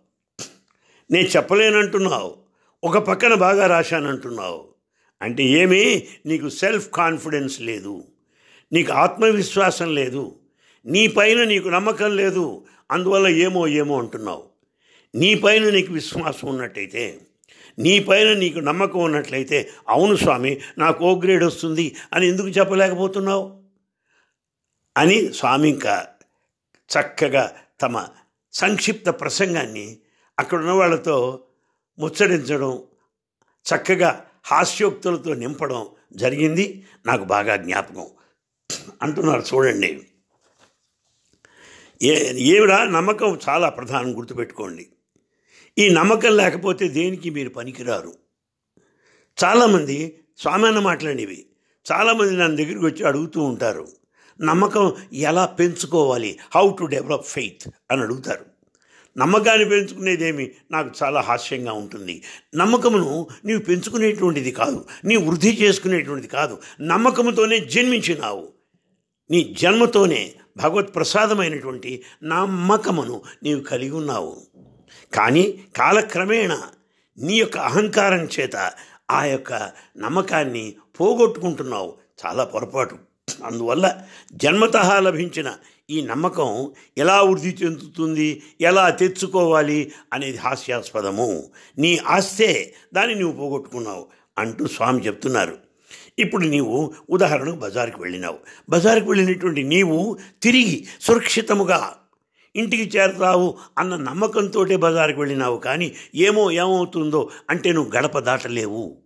నేను 1.12 1.28
చెప్పలేనంటున్నావు. 1.28 2.38
ఒక 2.84 2.98
పక్కన 2.98 3.34
బాగా 3.34 3.68
రాశానంటున్నావు. 3.68 4.68
అంటే 5.22 5.44
ఏమి? 5.44 6.08
నీకు 6.26 6.50
సెల్ఫ్ 6.50 6.90
కాన్ఫిడెన్స్ 6.92 7.62
లేదు. 7.62 8.04
నీకు 8.74 8.94
ఆత్మవిశ్వాసం 8.94 9.96
లేదు. 9.96 10.36
నీ 10.86 11.08
పైన 11.08 11.44
నీకు 11.44 11.68
నమ్మకం 11.68 12.16
లేదు. 12.16 12.66
అందువల్ల 12.92 13.28
ఏమో 13.28 13.68
ఏమో 13.68 14.00
అంటున్నావు. 14.00 14.44
నీ 15.16 15.36
పైన 15.36 15.70
నీకు 15.70 15.94
విశ్వాసం 15.94 16.48
ఉన్నట్టయితే 16.48 17.20
నీ 17.80 18.00
పైన 18.00 18.34
నీకు 18.34 18.60
నమ్మకం 18.60 19.00
ఉన్నట్లయితే 19.00 19.70
అవును 19.90 20.16
స్వామి 20.16 20.62
నాకు 20.78 21.06
ఓ 21.06 21.20
గ్రేడ్ 21.20 21.44
వస్తుంది 21.44 21.96
అని 22.14 22.28
ఎందుకు 22.28 22.48
చెప్పలేకపోతున్నావు? 22.48 23.58
అని 24.98 25.34
స్వామి 25.34 25.70
ఇంకా 25.70 26.08
చక్కగా 26.76 27.54
తమ 27.82 28.06
సంక్షిప్త 28.54 29.10
ప్రసంగాన్ని 29.10 29.98
అక్కడున్న 30.40 30.72
వాళ్ళతో 30.72 31.44
ముచ్చడించడం 32.00 32.84
చక్కగా 33.76 34.26
హాస్యోక్తులతో 34.46 35.34
నింపడం 35.34 35.88
జరిగింది. 36.14 36.86
నాకు 37.06 37.24
బాగా 37.24 37.56
జ్ఞాపకం. 37.56 38.08
అంటున్నారు 39.02 39.44
చూడండి. 39.54 40.08
ఏ 42.02 42.34
ఏమిరా 42.34 42.84
నమ్మకం 42.84 43.40
చాలా 43.50 43.70
ప్రధానం 43.70 44.18
గుర్తుపెట్టుకోండి. 44.18 44.88
ఈ 45.78 45.90
నమ్మకం 45.90 46.38
లేకపోతే 46.38 46.88
దేనికి 46.88 47.30
మీరు 47.30 47.50
పనికిరారు? 47.50 48.14
చాలామంది 49.44 50.20
స్వామి 50.38 50.72
మాట్లాడినవి 50.72 51.46
చాలామంది 51.92 52.38
నన్ను 52.38 52.58
దగ్గరికి 52.58 52.86
వచ్చి 52.86 53.04
అడుగుతూ 53.04 53.42
ఉంటారు. 53.42 53.88
నమ్మకం 54.42 54.96
ఎలా 55.14 55.46
పెంచుకోవాలి? 55.46 56.40
హౌ 56.56 56.72
టు 56.80 56.86
డెవలప్ 56.86 57.26
ఫెయిత్ 57.26 57.70
అని 57.92 58.02
అడుగుతారు. 58.02 58.57
నమ్మకాన్ని 59.18 59.70
పెంచుకునేదేమి? 59.70 60.52
నాకు 60.72 60.90
చాలా 61.04 61.22
హాస్యంగా 61.22 61.74
ఉంటుంది. 61.74 62.24
నమ్మకమును 62.56 63.28
నీవు 63.46 63.60
పెంచుకునేటువంటిది 63.60 64.52
కాదు. 64.52 64.86
నీ 65.06 65.16
వృద్ధి 65.16 65.58
చేసుకునేటువంటిది 65.62 66.28
కాదు. 66.28 66.58
నమ్మకంతోనే 66.82 67.60
జన్మించినావు. 67.60 68.48
నీ 69.32 69.56
జన్మతోనే 69.60 70.34
భగవత్ 70.58 70.96
ప్రసాదమైనటువంటి 70.96 72.04
నమ్మకమును 72.24 73.22
నీవు 73.44 73.60
కలిగి 73.60 73.92
ఉన్నావు. 73.92 74.42
కానీ 75.14 75.64
కాలక్రమేణా 75.78 76.64
నీ 77.20 77.34
యొక్క 77.36 77.58
అహంకారం 77.58 78.30
చేత 78.40 78.72
ఆ 79.12 79.26
యొక్క 79.26 79.54
నమ్మకాన్ని 79.98 80.76
పోగొట్టుకుంటున్నావు. 81.00 81.98
చాలా 82.26 82.44
పొరపాటు. 82.44 82.98
అందువల్ల 83.46 84.02
జన్మత 84.34 84.78
లభించిన 84.78 85.56
ఈ 85.90 86.02
నమ్మకం 86.06 86.72
ఎలా 86.98 87.22
వృద్ధి 87.22 87.50
చెందుతుంది 87.50 88.44
ఎలా 88.62 88.90
తెచ్చుకోవాలి 88.90 89.92
అనేది 90.14 90.38
హాస్యాస్పదము. 90.38 91.50
నీ 91.78 91.98
ఆస్తే 91.98 92.74
దాన్ని 92.94 93.16
నువ్వు 93.16 93.38
పోగొట్టుకున్నావు 93.38 94.08
అంటూ 94.38 94.68
స్వామి 94.68 95.06
చెప్తున్నారు. 95.06 95.58
ఇప్పుడు 96.20 96.46
నీవు 96.46 96.94
ఉదాహరణకు 97.10 97.56
బజారుకు 97.56 98.02
వెళ్ళినావు. 98.02 98.40
బజారుకు 98.70 99.08
వెళ్ళినటువంటి 99.08 99.64
నీవు 99.64 100.18
తిరిగి 100.44 100.88
సురక్షితముగా 101.02 101.96
ఇంటికి 102.56 102.98
చేరతావు 102.98 103.58
అన్న 103.78 103.96
నమ్మకంతో 103.96 104.66
బజారుకు 104.78 105.20
వెళ్ళినావు 105.20 105.58
కానీ 105.58 105.96
ఏమో 106.16 106.52
ఏమవుతుందో 106.52 107.30
అంటే 107.50 107.72
నువ్వు 107.72 107.92
గడప 107.98 108.20
దాటలేవు. 108.20 108.98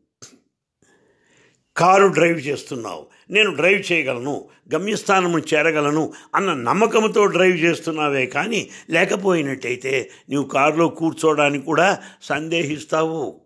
కారు 1.78 2.08
డ్రైవ్ 2.08 2.39
చేస్తున్నావు. 2.39 3.08
నేను 3.32 3.56
డ్రైవ్ 3.56 3.91
చేయగలను 3.91 4.50
గమ్యస్థానము 4.74 5.39
చేరగలను 5.39 6.13
అన్న 6.36 6.54
నమ్మకంతో 6.54 7.26
డ్రైవ్ 7.26 7.58
చేస్తున్నావే 7.58 8.26
కానీ 8.26 8.70
లేకపోయినట్టయితే 8.89 10.10
నీవు 10.30 10.44
కారులో 10.44 10.88
కూర్చోవడానికి 10.88 11.65
కూడా 11.65 12.00
సందేహిస్తావు. 12.24 13.41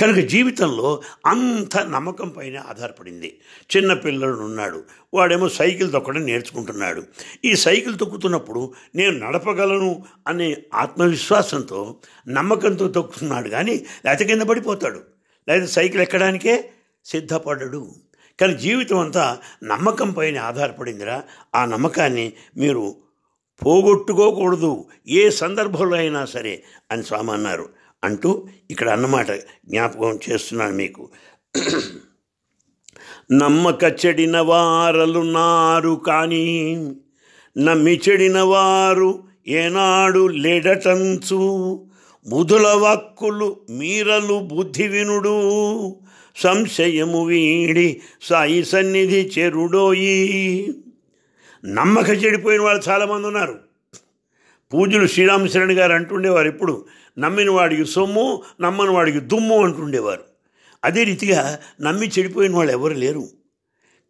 కనుక 0.00 0.16
జీవితంలో 0.16 1.02
అంత 1.26 1.76
నమ్మకం 1.78 2.28
పైన 2.28 2.58
ఆధారపడింది. 2.58 3.40
చిన్న 3.76 3.92
పిల్లడు 3.92 4.40
ఉన్నాడు. 4.40 4.84
వాడేమో 5.14 5.48
సైకిల్ 5.48 5.92
తొక్కడం 5.92 6.22
నేర్చుకుంటున్నాడు. 6.22 7.02
ఈ 7.44 7.56
సైకిల్ 7.56 7.98
తొక్కుతున్నప్పుడు 7.98 8.72
నేను 8.94 9.18
నడపగలను 9.18 10.04
అనే 10.28 10.56
ఆత్మవిశ్వాసంతో 10.74 11.96
నమ్మకంతో 12.28 12.88
తొక్కుతున్నాడు 12.88 13.48
కానీ 13.48 13.86
లేకపోతే 14.04 14.24
కింద 14.24 14.42
పడిపోతాడు. 14.42 15.00
లేదా 15.48 15.66
సైకిల్ 15.66 16.02
ఎక్కడానికే 16.02 16.70
సిద్ధపడడు. 17.04 17.94
కానీ 18.40 18.54
జీవితం 18.54 18.98
అంతా 18.98 19.38
నమ్మకం 19.64 20.10
పైన 20.10 20.38
ఆధారపడిందిరా. 20.38 21.22
ఆ 21.54 21.64
నమ్మకాన్ని 21.64 22.32
మీరు 22.56 22.94
పోగొట్టుకోకూడదు. 23.66 24.84
ఏ 25.08 25.30
సందర్భంలో 25.30 25.96
అయినా 25.96 26.24
సరే 26.24 26.62
అని 26.90 27.04
స్వామి 27.04 27.32
అన్నారు. 27.32 27.68
అంటూ 28.04 28.48
ఇక్కడ 28.70 28.88
అన్నమాట 28.88 29.32
జ్ఞాపకం 29.66 30.18
చేస్తున్నాను 30.30 30.74
మీకు. 30.74 31.10
నమ్మక 33.32 34.06
చెడిన 34.06 34.40
వారలున్నారు 34.40 36.02
కానీ 36.06 36.76
నమ్మి 37.58 38.00
చెడిన 38.08 38.40
వారు 38.40 39.24
ఏనాడు 39.48 40.26
లేడటంచు. 40.26 41.40
బుధుల 42.28 42.68
వాక్కులు 42.68 43.56
మీరలు 43.70 44.38
బుద్ధి 44.38 44.88
వినుడు. 44.88 45.40
సంశయము 46.36 47.24
వీడి 47.26 48.00
సాయి 48.22 48.64
సన్నిధి 48.64 49.30
చెరుడోయి. 49.38 50.74
నమ్మక 51.64 52.10
చెడిపోయిన 52.10 52.60
వాళ్ళు 52.60 52.82
చాలామంది 52.88 53.26
ఉన్నారు. 53.26 53.58
పూజలు 54.74 55.06
శ్రీరామశరణ్ 55.06 55.72
గారు 55.72 55.92
అంటుండేవారు 55.92 56.48
ఎప్పుడు 56.48 56.84
నమ్మిన 57.18 57.50
వాడికి 57.50 57.84
సొమ్ము 57.84 58.42
నమ్మని 58.60 58.90
వాడికి 58.90 59.20
దుమ్ము 59.20 59.64
అంటుండేవారు. 59.64 60.20
అదే 60.84 61.04
రీతిగా 61.04 61.58
నమ్మి 61.80 62.08
చెడిపోయిన 62.08 62.56
వాళ్ళు 62.56 62.72
ఎవరు 62.72 62.94
లేరు. 62.94 63.28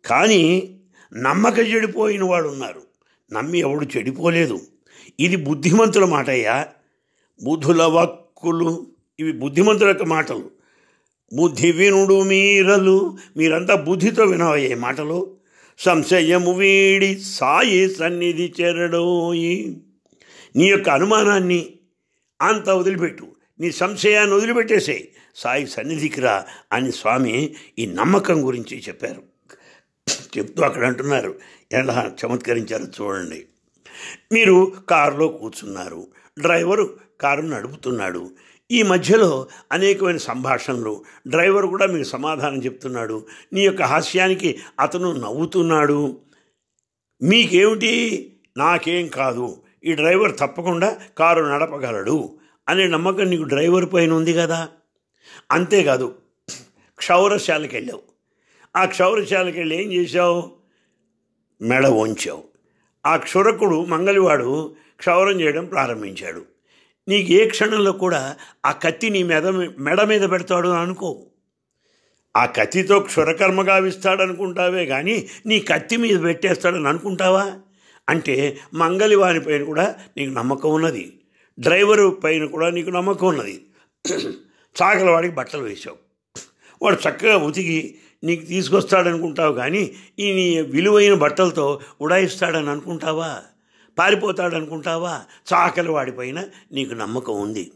కానీ 0.04 0.76
నమ్మక 1.14 1.58
చెడిపోయిన 1.58 2.24
వాడు 2.24 2.48
ఉన్నారు. 2.48 2.82
నమ్మి 3.32 3.58
ఎవడు 3.58 3.86
చెడిపోలేదు. 3.96 4.60
ఇది 5.20 5.36
బుద్ధిమంతుల 5.36 6.04
మాటయ్యా. 6.04 6.66
బుధుల 7.42 7.82
వక్కులు 7.82 8.86
ఇవి 9.20 9.32
బుద్ధిమంతుల 9.32 9.88
యొక్క 9.88 10.02
మాటలు. 10.02 10.61
బుద్ధి 11.32 11.72
వినుడు 11.72 12.22
మీరలు. 12.22 13.16
మీరంతా 13.36 13.74
బుద్ధితో 13.74 14.24
వినవయ్యే 14.24 14.74
మాటలు? 14.74 15.36
సంశయము 15.78 16.52
వీడి 16.52 17.20
సాయి 17.20 17.94
సన్నిధి 17.94 18.54
చెరడోయి. 18.60 19.76
నీ 20.56 20.64
యొక్క 20.64 20.88
అనుమానాన్ని 20.88 21.72
అంత 22.42 22.70
వదిలిపెట్టు. 22.70 23.26
నీ 23.60 23.72
సంశయాన్ని 23.72 24.36
వదిలిపెట్టేసేయి 24.36 25.08
సాయి 25.36 25.66
సన్నిధికి 25.66 26.20
రా 26.20 26.44
అని 26.72 26.92
స్వామి 26.92 27.54
ఈ 27.78 27.86
నమ్మకం 27.86 28.46
గురించి 28.46 28.82
చెప్పారు. 28.88 29.22
చెప్తూ 30.38 30.62
అక్కడ 30.62 30.86
అంటున్నారు. 30.86 31.38
ఎలా 31.72 32.12
చమత్కరించారు 32.24 32.84
చూడండి. 32.84 33.44
మీరు 34.32 34.72
కారులో 34.90 35.28
కూర్చున్నారు. 35.28 36.06
డ్రైవరు 36.40 36.96
కారు 37.20 37.42
నడుపుతున్నాడు. 37.42 38.30
ఈ 38.72 38.82
మధ్యలో 38.82 39.46
అనేకమైన 39.72 40.16
సంభాషణలు. 40.16 41.04
డ్రైవర్ 41.28 41.66
కూడా 41.66 41.86
మీకు 41.86 42.08
సమాధానం 42.08 42.64
చెప్తున్నాడు. 42.64 43.26
నీ 43.52 43.60
యొక్క 43.60 43.82
హాస్యానికి 43.82 44.58
అతను 44.80 45.12
నవ్వుతున్నాడు. 45.12 46.20
మీకేమిటి? 47.22 48.28
నాకేం 48.56 49.08
కాదు. 49.08 49.62
ఈ 49.84 49.92
డ్రైవర్ 49.92 50.38
తప్పకుండా 50.38 50.98
కారు 51.18 51.44
నడపగలడు 51.44 52.38
అనే 52.68 52.88
నమ్మకం 52.88 53.30
నీకు 53.30 53.42
డ్రైవర్ 53.42 53.92
పైన 53.92 54.12
ఉంది 54.12 54.32
కదా? 54.32 54.68
అంతేకాదు 55.50 56.14
క్షౌరశాలకు 56.96 57.74
వెళ్ళావు 57.74 58.02
ఆ 58.76 58.84
క్షౌరశాలకు 58.84 59.58
వెళ్ళి 59.58 59.84
ఏం 59.84 59.92
చేశావు? 59.92 60.50
మెడ 61.62 61.86
వంచావు. 61.86 62.44
ఆ 63.06 63.16
క్షురకుడు 63.16 63.84
మంగలివాడు 63.84 64.76
క్షౌరం 64.98 65.40
చేయడం 65.40 65.64
ప్రారంభించాడు. 65.64 66.51
నీకు 67.08 67.32
ఏ 67.32 67.48
క్షణంలో 67.48 67.92
కూడా 67.92 68.36
ఆ 68.66 68.72
కత్తి 68.72 69.10
నీ 69.10 69.22
మెద 69.22 69.46
మెడ 69.78 70.02
మీద 70.02 70.30
పెడతాడు 70.30 70.68
అని 70.68 70.80
అనుకో 70.80 71.26
ఆ 72.36 72.46
కత్తితో 72.46 73.00
క్షురకర్మగా 73.00 73.74
అనుకుంటావే 74.20 74.86
కానీ 74.86 75.28
నీ 75.46 75.60
కత్తి 75.60 75.96
మీద 75.96 76.22
పెట్టేస్తాడని 76.22 76.88
అనుకుంటావా? 76.88 77.52
అంటే 78.08 78.58
మంగలి 78.74 79.16
పైన 79.16 79.64
కూడా 79.64 79.94
నీకు 80.16 80.32
నమ్మకం 80.32 80.74
ఉన్నది. 80.74 81.12
డ్రైవరు 81.58 82.20
పైన 82.24 82.44
కూడా 82.44 82.70
నీకు 82.70 82.90
నమ్మకం 82.90 83.26
ఉన్నది. 83.26 83.62
చాకల 84.76 85.10
వాడికి 85.10 85.34
బట్టలు 85.34 85.62
వేసావు 85.62 85.96
వాడు 86.82 86.96
చక్కగా 86.96 87.36
ఉతికి 87.36 87.98
నీకు 88.24 88.44
తీసుకొస్తాడనుకుంటావు 88.44 89.54
కానీ 89.54 89.94
ఈ 90.18 90.32
నీ 90.32 90.62
విలువైన 90.62 91.14
బట్టలతో 91.14 91.80
ఉడాయిస్తాడని 92.00 92.70
అనుకుంటావా? 92.70 93.42
పారిపోతాడు 93.98 94.54
అనుకుంటావా 94.54 95.20
చాకలి 95.52 95.90
వాడిపైన 95.90 96.44
నీకు 96.72 96.94
నమ్మకం 96.94 97.40
ఉంది. 97.40 97.70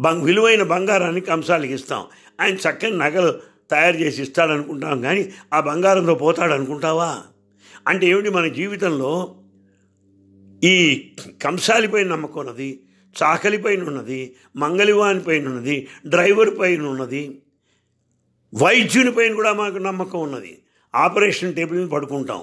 బంగ్ 0.00 0.22
విలువైన 0.22 0.62
బంగారాన్ని 0.62 1.20
కంసాలకి 1.20 1.72
ఇస్తాం. 1.72 2.06
ఆయన 2.40 2.54
చక్కని 2.54 2.98
నగలు 2.98 3.40
తయారు 3.70 3.96
చేసి 3.96 4.22
ఇస్తాడనుకుంటాం 4.22 5.00
కానీ 5.00 5.32
ఆ 5.54 5.60
బంగారంతో 5.60 6.14
పోతాడు 6.14 6.52
అనుకుంటావా 6.52 7.22
అంటే 7.88 8.06
ఏమిటి 8.06 8.30
మన 8.30 8.46
జీవితంలో 8.46 9.34
ఈ 10.64 10.74
కంసాలిపైన 11.42 12.08
నమ్మకం 12.08 12.40
ఉన్నది 12.40 12.82
చాకలిపైన 13.22 13.82
ఉన్నది 13.84 14.36
మంగళివాని 14.56 15.20
పైన 15.20 15.48
ఉన్నది 15.48 15.88
డ్రైవర్ 16.06 16.58
పైన 16.58 16.82
ఉన్నది 16.86 17.42
వైద్యునిపైన 18.54 19.34
కూడా 19.34 19.52
మాకు 19.52 19.78
నమ్మకం 19.78 20.20
ఉన్నది. 20.20 20.62
ఆపరేషన్ 20.94 21.54
టేబుల్ 21.54 21.78
మీద 21.78 21.88
పడుకుంటాం. 21.88 22.42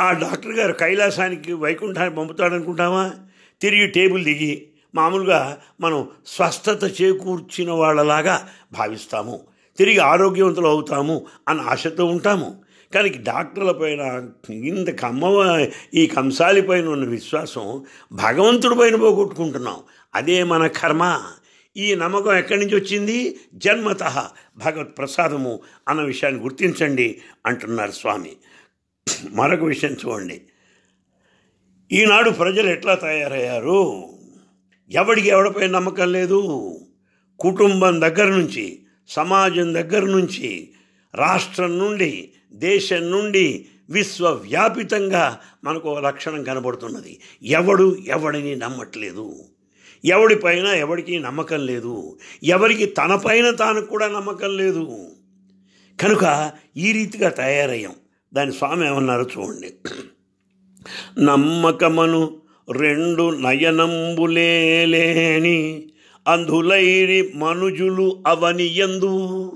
ఆ 0.00 0.12
డాక్టర్ 0.12 0.52
గారు 0.52 0.72
కైలాసానికి 0.72 1.52
వైకుంఠానికి 1.52 2.16
పంపుతాడనుకుంటామా 2.16 3.12
తిరిగి 3.60 3.86
టేబుల్ 3.86 4.24
దిగి 4.24 4.66
మామూలుగా 4.94 5.58
మనం 5.80 6.08
స్వస్థత 6.26 7.02
చేకూర్చిన 7.02 7.70
వాళ్ళలాగా 7.70 8.48
భావిస్తాము. 8.72 9.40
తిరిగి 9.78 9.98
ఆరోగ్యవంతులు 9.98 10.66
అవుతాము 10.66 11.26
అన్న 11.48 11.60
ఆశతో 11.60 12.04
ఉంటాము. 12.04 12.56
కానీ 12.94 13.08
డాక్టర్ల 13.08 13.72
పైన 13.72 14.28
ఇంత 14.50 14.90
కమ్మవ 14.90 15.66
ఈ 15.94 16.06
కంసాలిపైన 16.06 16.88
ఉన్న 16.88 17.08
విశ్వాసం 17.08 17.84
భగవంతుడి 18.12 18.74
పైన 18.74 18.96
పోగొట్టుకుంటున్నాం. 18.96 19.76
అదే 20.14 20.44
మన 20.44 20.66
కర్మ. 20.66 21.22
ఈ 21.76 21.94
నమ్మకం 21.94 22.36
ఎక్కడి 22.36 22.60
నుంచి 22.60 22.74
వచ్చింది? 22.74 23.36
జన్మత 23.54 24.02
భగవత్ 24.56 24.98
ప్రసాదము 24.98 25.60
అన్న 25.88 26.02
విషయాన్ని 26.02 26.42
గుర్తించండి 26.42 27.20
అంటున్నారు 27.46 27.90
స్వామి. 27.90 28.32
మరొక 29.30 29.62
విషయం 29.62 29.92
చూడండి. 29.92 30.42
ఈనాడు 31.92 32.30
ప్రజలు 32.30 32.68
ఎట్లా 32.68 32.94
తయారయ్యారు? 32.94 34.04
ఎవడికి 34.90 35.28
ఎవడిపై 35.28 35.66
నమ్మకం 35.66 36.12
లేదు? 36.12 36.70
కుటుంబం 37.40 38.00
దగ్గర 38.00 38.24
నుంచి 38.24 38.82
సమాజం 39.08 39.74
దగ్గర 39.74 40.04
నుంచి 40.04 40.70
రాష్ట్రం 41.14 41.78
నుండి 41.78 42.32
దేశం 42.52 43.10
నుండి 43.10 43.66
విశ్వవ్యాపితంగా 43.90 45.40
మనకు 45.64 45.98
లక్షణం 45.98 46.44
కనబడుతున్నది. 46.44 47.20
ఎవడు 47.42 47.96
ఎవడిని 48.06 48.56
నమ్మట్లేదు? 48.56 49.44
ఎవడిపైన 50.04 50.66
ఎవడికి 50.66 51.18
నమ్మకం 51.18 51.66
లేదు? 51.66 52.18
ఎవరికి 52.44 52.86
తనపైన 52.86 53.50
తాను 53.50 53.80
కూడా 53.80 54.08
నమ్మకం 54.08 54.56
లేదు? 54.56 55.10
కనుక 56.00 56.52
ఈ 56.76 56.92
రీతిగా 56.92 57.28
తయారయ్యాం. 57.28 57.94
దాని 58.34 58.52
స్వామి 58.52 58.86
ఏమన్నారు 58.86 59.22
చూడండి. 59.22 59.72
నమ్మకమను 61.24 62.38
రెండు 62.72 63.30
నయనంబులేని 63.30 65.84
అంధులైరి 66.28 67.32
మనుజులు 67.34 68.22
అవనియందు 68.26 69.52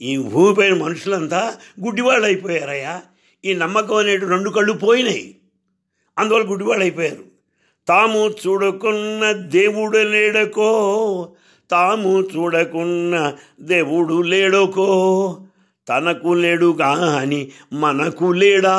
ఈ 0.00 0.18
భూమిపైన 0.18 0.74
మనుషులంతా 0.74 1.56
గుడ్డివాళ్ళు 1.84 2.26
అయిపోయారయ్యా 2.26 3.02
ఈ 3.44 3.54
నమ్మకం 3.54 3.96
అనేటు 3.96 4.26
రెండు 4.26 4.50
కళ్ళు 4.50 4.72
పోయినాయి. 4.72 5.36
అందువల్ల 6.18 6.50
గుడ్డివాళ్ళు 6.50 6.84
అయిపోయారు 6.84 7.24
తాము 7.88 8.28
చూడకున్న 8.28 9.32
దేవుడు 9.32 9.98
లేడకో 9.98 10.72
తాము 11.70 12.20
చూడకున్న 12.20 13.32
దేవుడు 13.60 14.22
లేడకో 14.22 14.86
తనకు 15.90 16.28
లేడు 16.28 16.76
కానీ 16.78 17.52
మనకు 17.72 18.32
లేడా? 18.32 18.76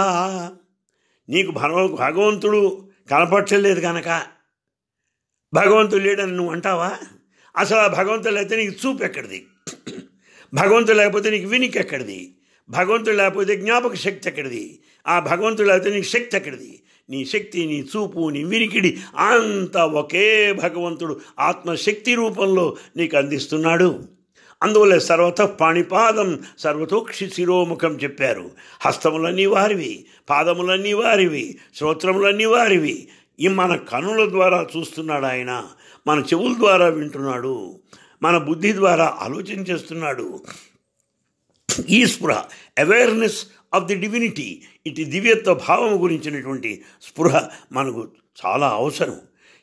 నీకు 1.29 1.51
భగవ 1.51 1.87
భగవంతుడు 1.87 2.87
కనపట్టలేదు 3.11 3.79
కనుక 3.79 4.21
భగవంతుడు 5.53 6.01
లేడని 6.01 6.31
నువ్వు 6.31 6.51
అంటావా? 6.51 6.91
అసలు 7.57 7.77
ఆ 7.77 7.87
భగవంతుడు 7.87 8.35
అయితే 8.35 8.55
నీకు 8.55 8.87
చూపు 8.87 9.03
ఎక్కడిది? 9.03 9.45
భగవంతుడు 10.53 10.97
లేకపోతే 10.97 11.29
నీకు 11.29 11.47
వినికి 11.47 11.79
ఎక్కడిది? 11.79 12.35
భగవంతుడు 12.69 13.15
లేకపోతే 13.15 13.55
జ్ఞాపక 13.55 13.95
శక్తి 13.95 14.29
ఎక్కడిది? 14.29 14.79
ఆ 15.07 15.19
భగవంతుడు 15.19 15.67
లేకపోతే 15.67 15.95
నీకు 15.95 16.05
శక్తి 16.05 16.37
ఎక్కడిది? 16.37 16.83
నీ 17.09 17.25
శక్తి 17.25 17.65
నీ 17.65 17.87
చూపు 17.95 18.29
నీ 18.29 18.43
వినికిడి 18.43 18.97
అంతా 19.17 19.85
ఒకే 19.85 20.53
భగవంతుడు 20.53 21.21
ఆత్మశక్తి 21.39 22.15
రూపంలో 22.15 22.77
నీకు 22.97 23.17
అందిస్తున్నాడు. 23.17 24.20
అందువల్ల 24.61 24.97
సర్వత 24.97 25.41
పాణిపాదం 25.41 26.39
సర్వతోక్షి 26.59 27.29
శిరోముఖం 27.29 27.93
చెప్పారు. 28.03 28.51
హస్తములన్నీ 28.81 29.45
వారివి 29.45 30.05
పాదములన్నీ 30.29 30.93
వారివి 30.93 31.57
శ్రోత్రములన్నీ 31.75 32.45
వారివి. 32.45 33.07
ఈ 33.39 33.47
మన 33.47 33.75
కనుల 33.75 34.29
ద్వారా 34.29 34.67
చూస్తున్నాడు 34.77 35.25
ఆయన 35.25 35.63
మన 36.07 36.19
చెవుల 36.19 36.53
ద్వారా 36.59 36.87
వింటున్నాడు 36.87 37.79
మన 38.23 38.37
బుద్ధి 38.37 38.73
ద్వారా 38.73 39.17
ఆలోచన 39.21 39.59
చేస్తున్నాడు. 39.59 40.41
ఈ 41.89 42.05
స్పృహ 42.05 42.43
అవేర్నెస్ 42.79 43.45
ఆఫ్ 43.73 43.83
ది 43.83 43.95
డివినిటీ 43.95 44.61
ఇటు 44.85 45.01
దివ్యత్వ 45.01 45.53
భావం 45.53 46.03
గురించినటువంటి 46.03 46.81
స్పృహ 47.01 47.41
మనకు 47.71 48.07
చాలా 48.45 48.69
అవసరం. 48.69 49.19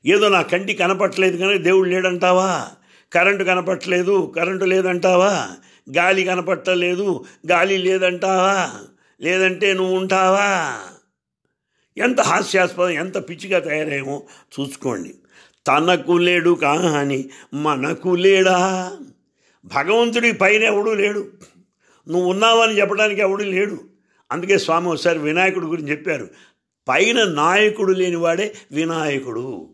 ఏదో 0.06 0.28
నా 0.28 0.42
కంటి 0.42 0.74
కనపట్లేదు 0.74 1.36
కానీ 1.36 1.58
దేవుడు 1.58 1.88
లేడంటావా? 1.88 2.68
కరెంటు 3.12 3.44
కనపట్లేదు 3.44 4.32
కరెంటు 4.36 4.64
లేదంటావా? 4.64 5.48
గాలి 5.96 6.24
కనపట్టలేదు. 6.24 7.24
గాలి 7.50 7.78
లేదంటావా? 7.78 8.70
లేదంటే 9.20 9.72
నువ్వు 9.72 9.96
ఉంటావా? 9.96 10.78
ఎంత 11.96 12.20
హాస్యాస్పదం 12.20 12.90
ఎంత 12.90 13.30
పిచ్చిగా 13.30 13.58
తయారేమో 13.58 14.22
చూసుకోండి. 14.60 15.14
తనకు 15.66 16.12
లేడు 16.12 16.50
కానీ 16.50 17.30
మనకు 17.54 18.08
లేడా? 18.08 18.92
భగవంతుడి 19.64 20.32
పైన 20.32 20.62
ఎవడూ 20.62 20.94
లేడు. 20.94 21.28
నువ్వు 22.08 22.30
ఉన్నావని 22.30 22.78
చెప్పడానికి 22.78 23.20
ఎవడు 23.20 23.42
లేడు. 23.42 23.80
అందుకే 24.32 24.58
స్వామి 24.58 24.88
ఒకసారి 24.88 25.18
వినాయకుడు 25.18 25.66
గురించి 25.66 25.90
చెప్పారు. 25.90 26.28
పైన 26.88 27.24
నాయకుడు 27.24 27.92
లేనివాడే 27.92 28.54
వినాయకుడు. 28.72 29.68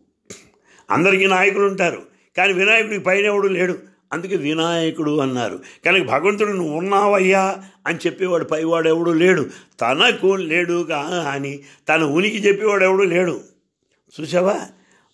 అందరికీ 0.90 1.26
నాయకులు 1.26 1.66
ఉంటారు. 1.66 2.13
కానీ 2.36 2.52
వినాయకుడికి 2.52 3.00
పైన 3.00 3.24
ఎవడు 3.24 3.48
లేడు. 3.48 3.78
అందుకే 4.12 4.36
వినాయకుడు 4.36 5.18
అన్నారు. 5.18 5.60
కనుక 5.84 6.06
భగవంతుడు 6.06 6.52
నువ్వు 6.52 6.74
ఉన్నావయ్యా 6.74 7.64
అని 7.86 7.98
చెప్పేవాడు 8.06 8.44
పైవాడు 8.44 8.88
ఎవడు 8.88 9.10
లేడు. 9.10 9.50
తనకు 9.80 10.26
లేడు 10.26 10.92
అని 11.28 11.60
తన 11.88 12.02
ఉనికి 12.02 12.36
చెప్పేవాడు 12.36 12.84
ఎవడు 12.84 13.02
లేడు. 13.02 13.40
చూసావా? 14.20 14.60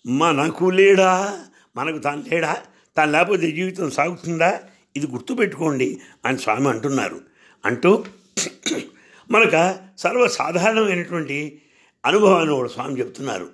మనకు 0.07 0.65
లేడా? 0.65 1.39
మనకు 1.75 1.97
తాను 1.97 2.23
లేడా? 2.31 2.57
తాను 2.97 3.11
లేకపోతే 3.11 3.51
జీవితం 3.51 3.91
సాగుతుందా? 3.91 4.59
ఇది 4.95 5.07
గుర్తుపెట్టుకోండి 5.07 6.01
అని 6.25 6.37
స్వామి 6.37 6.69
అంటున్నారు. 6.69 7.21
అంటూ 7.65 8.05
మనకు 9.31 9.73
సర్వసాధారణమైనటువంటి 9.97 11.61
అనుభవాన్ని 12.05 12.55
కూడా 12.55 12.69
స్వామి 12.69 12.99
చెప్తున్నారు. 12.99 13.49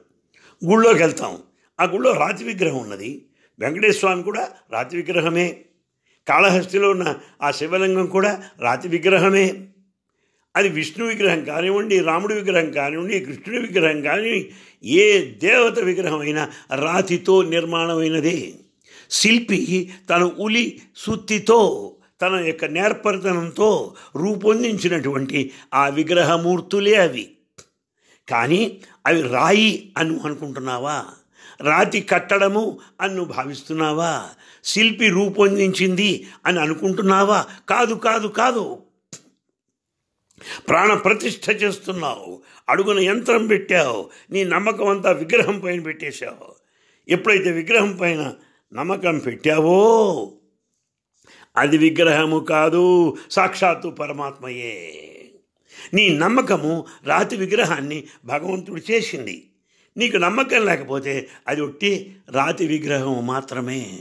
గుళ్ళోకి 0.65 0.99
వెళ్తాం. 0.99 1.37
ఆ 1.79 1.83
గుళ్ళో 1.83 2.13
రాతి 2.13 2.43
విగ్రహం 2.43 2.77
ఉన్నది. 2.77 3.25
వెంకటేశ్వర 3.59 3.99
స్వామి 3.99 4.23
కూడా 4.23 4.49
రాతి 4.71 4.97
విగ్రహమే. 4.97 5.61
కాళహస్తిలో 6.27 6.89
ఉన్న 6.89 7.15
ఆ 7.41 7.51
శివలింగం 7.51 8.05
కూడా 8.05 8.43
రాతి 8.59 8.87
విగ్రహమే. 8.87 9.67
అది 10.55 10.69
విష్ణు 10.69 11.05
విగ్రహం 11.05 11.43
కానివ్వండి 11.43 11.99
రాముడి 11.99 12.33
విగ్రహం 12.33 12.71
కానివ్వండి 12.71 13.19
కృష్ణుడి 13.19 13.67
విగ్రహం 13.67 14.01
కానివ్వండి 14.01 14.53
ఏ 14.83 15.25
దేవత 15.25 15.79
విగ్రహం 15.79 16.19
అయినా 16.19 16.49
రాతితో 16.75 17.41
నిర్మాణమైనదే. 17.41 18.53
శిల్పి 19.11 19.93
తన 20.09 20.23
ఉలి 20.23 20.81
సుత్తితో 20.97 21.93
తన 22.21 22.35
యొక్క 22.35 22.65
నేర్పరితనంతో 22.65 23.95
రూపొందించినటువంటి 24.15 25.51
ఆ 25.73 25.87
విగ్రహమూర్తులే 25.87 26.95
అవి. 26.95 27.31
కానీ 28.29 28.81
అవి 29.05 29.21
రాయి 29.21 29.93
అని 29.97 30.19
అనుకుంటున్నావా? 30.19 31.05
రాతి 31.61 32.01
కట్టడము 32.01 32.79
అని 33.01 33.15
నువ్వు 33.15 33.33
భావిస్తున్నావా? 33.33 34.29
శిల్పి 34.63 35.09
రూపొందించింది 35.09 36.27
అని 36.45 36.59
అనుకుంటున్నావా? 36.59 37.45
కాదు 37.69 37.93
కాదు 37.93 38.27
కాదు. 38.27 38.81
ప్రాణ 40.69 40.93
ప్రతిష్ఠ 40.93 41.49
చేస్తున్నావు. 41.49 42.41
అడుగున 42.69 42.99
యంత్రం 42.99 43.47
పెట్టావు. 43.47 44.09
నీ 44.31 44.43
నమ్మకం 44.43 44.87
అంతా 44.87 45.11
విగ్రహం 45.11 45.59
పైన 45.59 45.81
పెట్టేశావు. 45.81 46.55
ఎప్పుడైతే 47.09 47.51
విగ్రహం 47.51 47.97
పైన 47.97 48.33
నమ్మకం 48.73 49.19
పెట్టావో 49.19 50.31
అది 51.57 51.77
విగ్రహము 51.77 52.39
కాదు 52.39 53.17
సాక్షాత్తు 53.31 53.89
పరమాత్మయే. 53.89 55.03
నీ 55.93 56.17
నమ్మకము 56.17 56.85
రాతి 57.03 57.35
విగ్రహాన్ని 57.35 58.03
భగవంతుడు 58.25 58.81
చేసింది. 58.91 59.46
నీకు 59.97 60.17
నమ్మకం 60.17 60.65
లేకపోతే 60.65 61.27
అది 61.47 61.61
ఒట్టి 61.61 62.15
రాతి 62.31 62.67
విగ్రహం 62.67 63.27
మాత్రమే. 63.27 63.99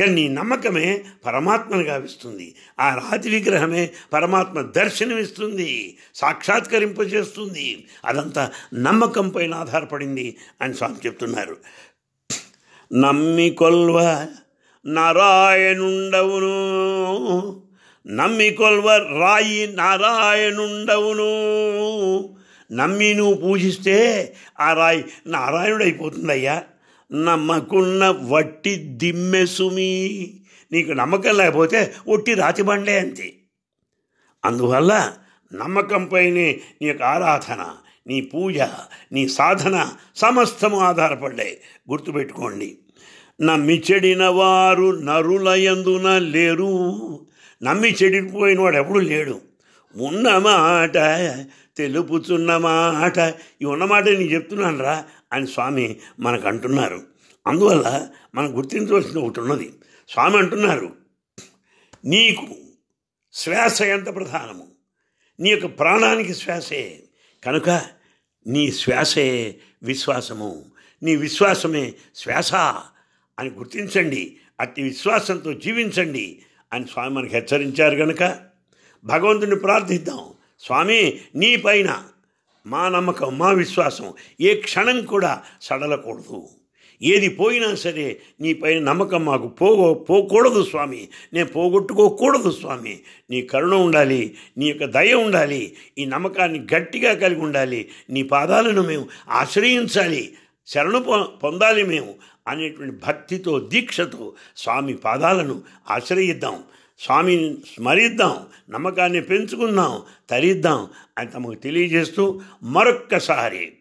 కానీ 0.00 0.12
నీ 0.12 0.28
నమ్మకమే 0.28 1.04
పరమాత్మను 1.26 1.82
గావిస్తుంది. 1.82 2.54
ఆ 2.80 2.94
రాతి 2.94 3.28
విగ్రహమే 3.28 3.90
పరమాత్మ 4.12 4.60
దర్శనమిస్తుంది 4.60 5.96
సాక్షాత్కరింపజేస్తుంది. 6.14 7.86
అదంతా 8.04 8.50
నమ్మకం 8.74 9.28
పైన 9.28 9.54
ఆధారపడింది 9.54 10.36
అని 10.62 10.74
స్వామి 10.74 10.96
చెప్తున్నారు. 11.06 11.56
నమ్మి 12.92 13.50
కొల్వ 13.50 14.26
నారాయణుండవును. 14.86 16.46
నమ్మి 18.06 18.50
కొల్వ 18.50 18.96
రాయి 18.96 19.66
నారాయణుండవును. 19.66 21.26
నమ్మి 22.72 23.14
నువ్వు 23.14 23.34
పూజిస్తే 23.34 24.32
ఆ 24.60 24.72
రాయి 24.72 25.04
నారాయణుడైపోతుందయ్యా. 25.26 26.62
నమ్మకున్న 27.12 28.14
వట్టి 28.28 28.74
దిమ్మెసుమి 28.76 30.34
నీకు 30.72 30.92
నమ్మకం 30.92 31.36
లేకపోతే 31.36 31.94
ఒట్టి 32.08 32.34
రాతిబండే 32.34 32.98
అంతే. 32.98 33.34
అందువల్ల 34.44 35.12
నమ్మకంపైనే 35.54 36.60
నీ 36.82 36.88
యొక్క 36.88 37.02
ఆరాధన 37.02 37.66
నీ 38.06 38.20
పూజ 38.20 38.58
నీ 39.12 39.28
సాధన 39.28 39.88
సమస్తము 40.16 40.80
ఆధారపడ్డాయి. 40.80 41.60
గుర్తుపెట్టుకోండి. 41.90 42.78
నమ్మి 43.42 43.82
చెడిన 43.92 44.26
వారు 44.26 45.00
నరులయందున 45.00 46.18
లేరు. 46.18 47.26
నమ్మి 47.62 47.96
చెడిపోయిన 48.02 48.60
వాడు 48.60 48.76
ఎప్పుడు 48.76 48.98
లేడు. 48.98 49.40
ఉన్న 49.96 50.38
మాట 50.38 50.96
తెలుపుతున్న 51.78 52.56
మాట. 52.56 53.34
ఈ 53.62 53.64
ఉన్నమాట 53.64 54.04
నేను 54.04 54.20
చెప్తున్నాను 54.20 54.78
రా 54.78 55.04
అని 55.32 55.46
స్వామి 55.46 56.00
మనకు 56.20 56.48
అంటున్నారు 56.48 57.02
అందువల్ల 57.46 58.08
మనం 58.34 58.56
గుర్తించవలసిన 58.56 59.18
ఒకటి 59.18 59.40
ఉన్నది. 59.40 59.72
స్వామి 60.08 60.36
అంటున్నారు 60.36 60.96
నీకు 62.04 62.46
శ్వాస 63.32 63.82
ఎంత 63.82 64.14
ప్రధానము? 64.14 64.68
నీ 65.40 65.50
యొక్క 65.50 65.66
ప్రాణానికి 65.66 66.34
శ్వాసే. 66.34 67.02
కనుక 67.44 67.70
నీ 68.46 68.72
శ్వాసే 68.72 69.56
విశ్వాసము. 69.82 70.64
నీ 71.02 71.16
విశ్వాసమే 71.16 71.94
శ్వాస 72.16 72.54
అని 73.38 73.50
గుర్తించండి. 73.50 74.36
అట్టి 74.60 74.82
విశ్వాసంతో 74.82 75.52
జీవించండి 75.52 76.42
అని 76.72 76.86
స్వామి 76.86 77.14
మనకు 77.14 77.32
హెచ్చరించారు 77.32 77.96
కనుక 77.96 78.38
భగవంతుని 79.04 79.56
ప్రార్థిద్దాం. 79.56 80.35
స్వామి 80.58 81.20
నీ 81.34 81.56
పైన 81.56 82.02
మా 82.66 82.88
నమ్మకం 82.88 83.38
మా 83.38 83.50
విశ్వాసం 83.50 84.12
ఏ 84.40 84.54
క్షణం 84.54 85.04
కూడా 85.04 85.42
సడలకూడదు. 85.62 86.48
ఏది 87.02 87.28
పోయినా 87.28 87.74
సరే 87.74 88.20
నీ 88.40 88.54
పైన 88.54 88.82
నమ్మకం 88.82 89.24
మాకు 89.24 89.48
పోగో 89.48 89.94
పోకూడదు 89.94 90.64
స్వామి. 90.64 91.08
నేను 91.32 91.48
పోగొట్టుకోకూడదు 91.48 92.50
స్వామి. 92.50 93.00
నీ 93.30 93.42
కరుణ 93.42 93.74
ఉండాలి 93.74 94.34
నీ 94.58 94.66
యొక్క 94.66 94.84
దయ 94.84 95.14
ఉండాలి 95.14 95.76
ఈ 95.98 96.04
నమ్మకాన్ని 96.04 96.66
గట్టిగా 96.74 97.14
కలిగి 97.14 97.40
ఉండాలి 97.40 97.88
నీ 98.10 98.22
పాదాలను 98.22 98.82
మేము 98.82 99.08
ఆశ్రయించాలి 99.28 100.34
శరణు 100.66 100.98
పొ- 100.98 101.22
పొందాలి 101.22 101.82
మేము 101.82 102.14
అనేటువంటి 102.48 102.96
భక్తితో 102.96 103.58
దీక్షతో 103.58 104.32
స్వామి 104.56 104.94
పాదాలను 104.94 105.62
ఆశ్రయిద్దాం. 105.90 106.62
స్వామిని 107.00 107.54
స్మరిద్దాం 107.66 108.46
నమ్మకాన్ని 108.70 109.20
పెంచుకుందాం 109.20 110.02
తరిద్దాం 110.30 110.88
అని 111.18 111.30
తమకు 111.30 111.54
తెలియజేస్తూ 111.54 112.40
మరొక్కసారి 112.62 113.72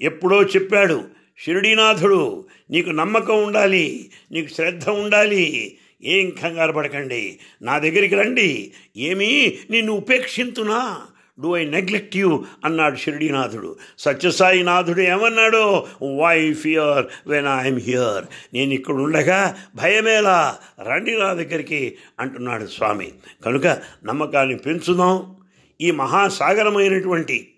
ఎప్పుడో 0.00 0.42
చెప్పాడు 0.42 1.04
షిరిడీనాథుడు 1.38 2.46
నీకు 2.70 2.90
నమ్మకం 2.90 3.44
ఉండాలి 3.44 4.10
నీకు 4.32 4.54
శ్రద్ధ 4.54 4.88
ఉండాలి 4.88 5.78
ఏం 6.02 6.30
కంగారు 6.30 6.72
పడకండి 6.72 7.40
నా 7.62 7.78
దగ్గరికి 7.78 8.14
రండి 8.14 8.72
ఏమీ 8.96 9.58
నిన్ను 9.70 9.92
ఉపేక్షింతునా? 9.92 11.06
డూ 11.40 11.56
ఐ 11.56 11.64
నెగ్లెక్ట్ 11.64 12.16
యూ 12.16 12.44
అన్నాడు 12.64 12.96
షిరిడీనాథుడు. 12.96 13.76
సత్యసాయినాథుడు 13.98 15.00
ఏమన్నాడు? 15.00 15.84
Why 16.16 16.54
fear 16.54 17.06
when 17.26 17.46
I'm 17.46 17.80
here 17.80 18.24
నేను 18.54 18.72
ఇక్కడ 18.72 18.94
ఉండగా 18.94 19.56
భయమేలా 19.74 20.58
రండి 20.88 21.18
నా 21.18 21.32
దగ్గరికి 21.32 21.96
అంటున్నాడు 22.20 22.66
స్వామి. 22.66 23.12
కనుక 23.44 23.66
నమ్మకాన్ని 24.04 24.56
పెంచుదాం. 24.56 25.36
ఈ 25.80 25.90
మహాసాగరమైనటువంటి 25.90 27.48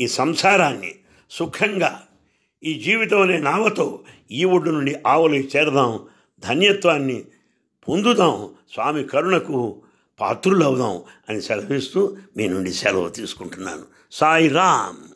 ఈ 0.00 0.08
సంసారాన్ని 0.08 0.94
సుఖంగా 1.30 2.02
ఈ 2.64 2.74
జీవితం 2.74 3.20
అనే 3.20 3.38
నావతో 3.38 4.00
ఈ 4.30 4.44
ఒడ్డు 4.44 4.70
నుండి 4.70 4.96
ఆవులు 5.06 5.34
చేరదాం. 5.34 6.00
ధన్యత్వాన్ని 6.40 7.24
పొందుదాం. 7.88 8.48
స్వామి 8.74 9.04
కరుణకు 9.04 9.82
పాత్రులవుదాం 10.20 11.02
అని 11.28 11.42
సెలవిస్తూ 11.42 12.16
మీ 12.36 12.48
నుండి 12.48 12.72
సెలవు 12.72 13.08
తీసుకుంటున్నాను. 13.08 13.82
సాయి 14.12 14.48
రామ్ 14.48 15.15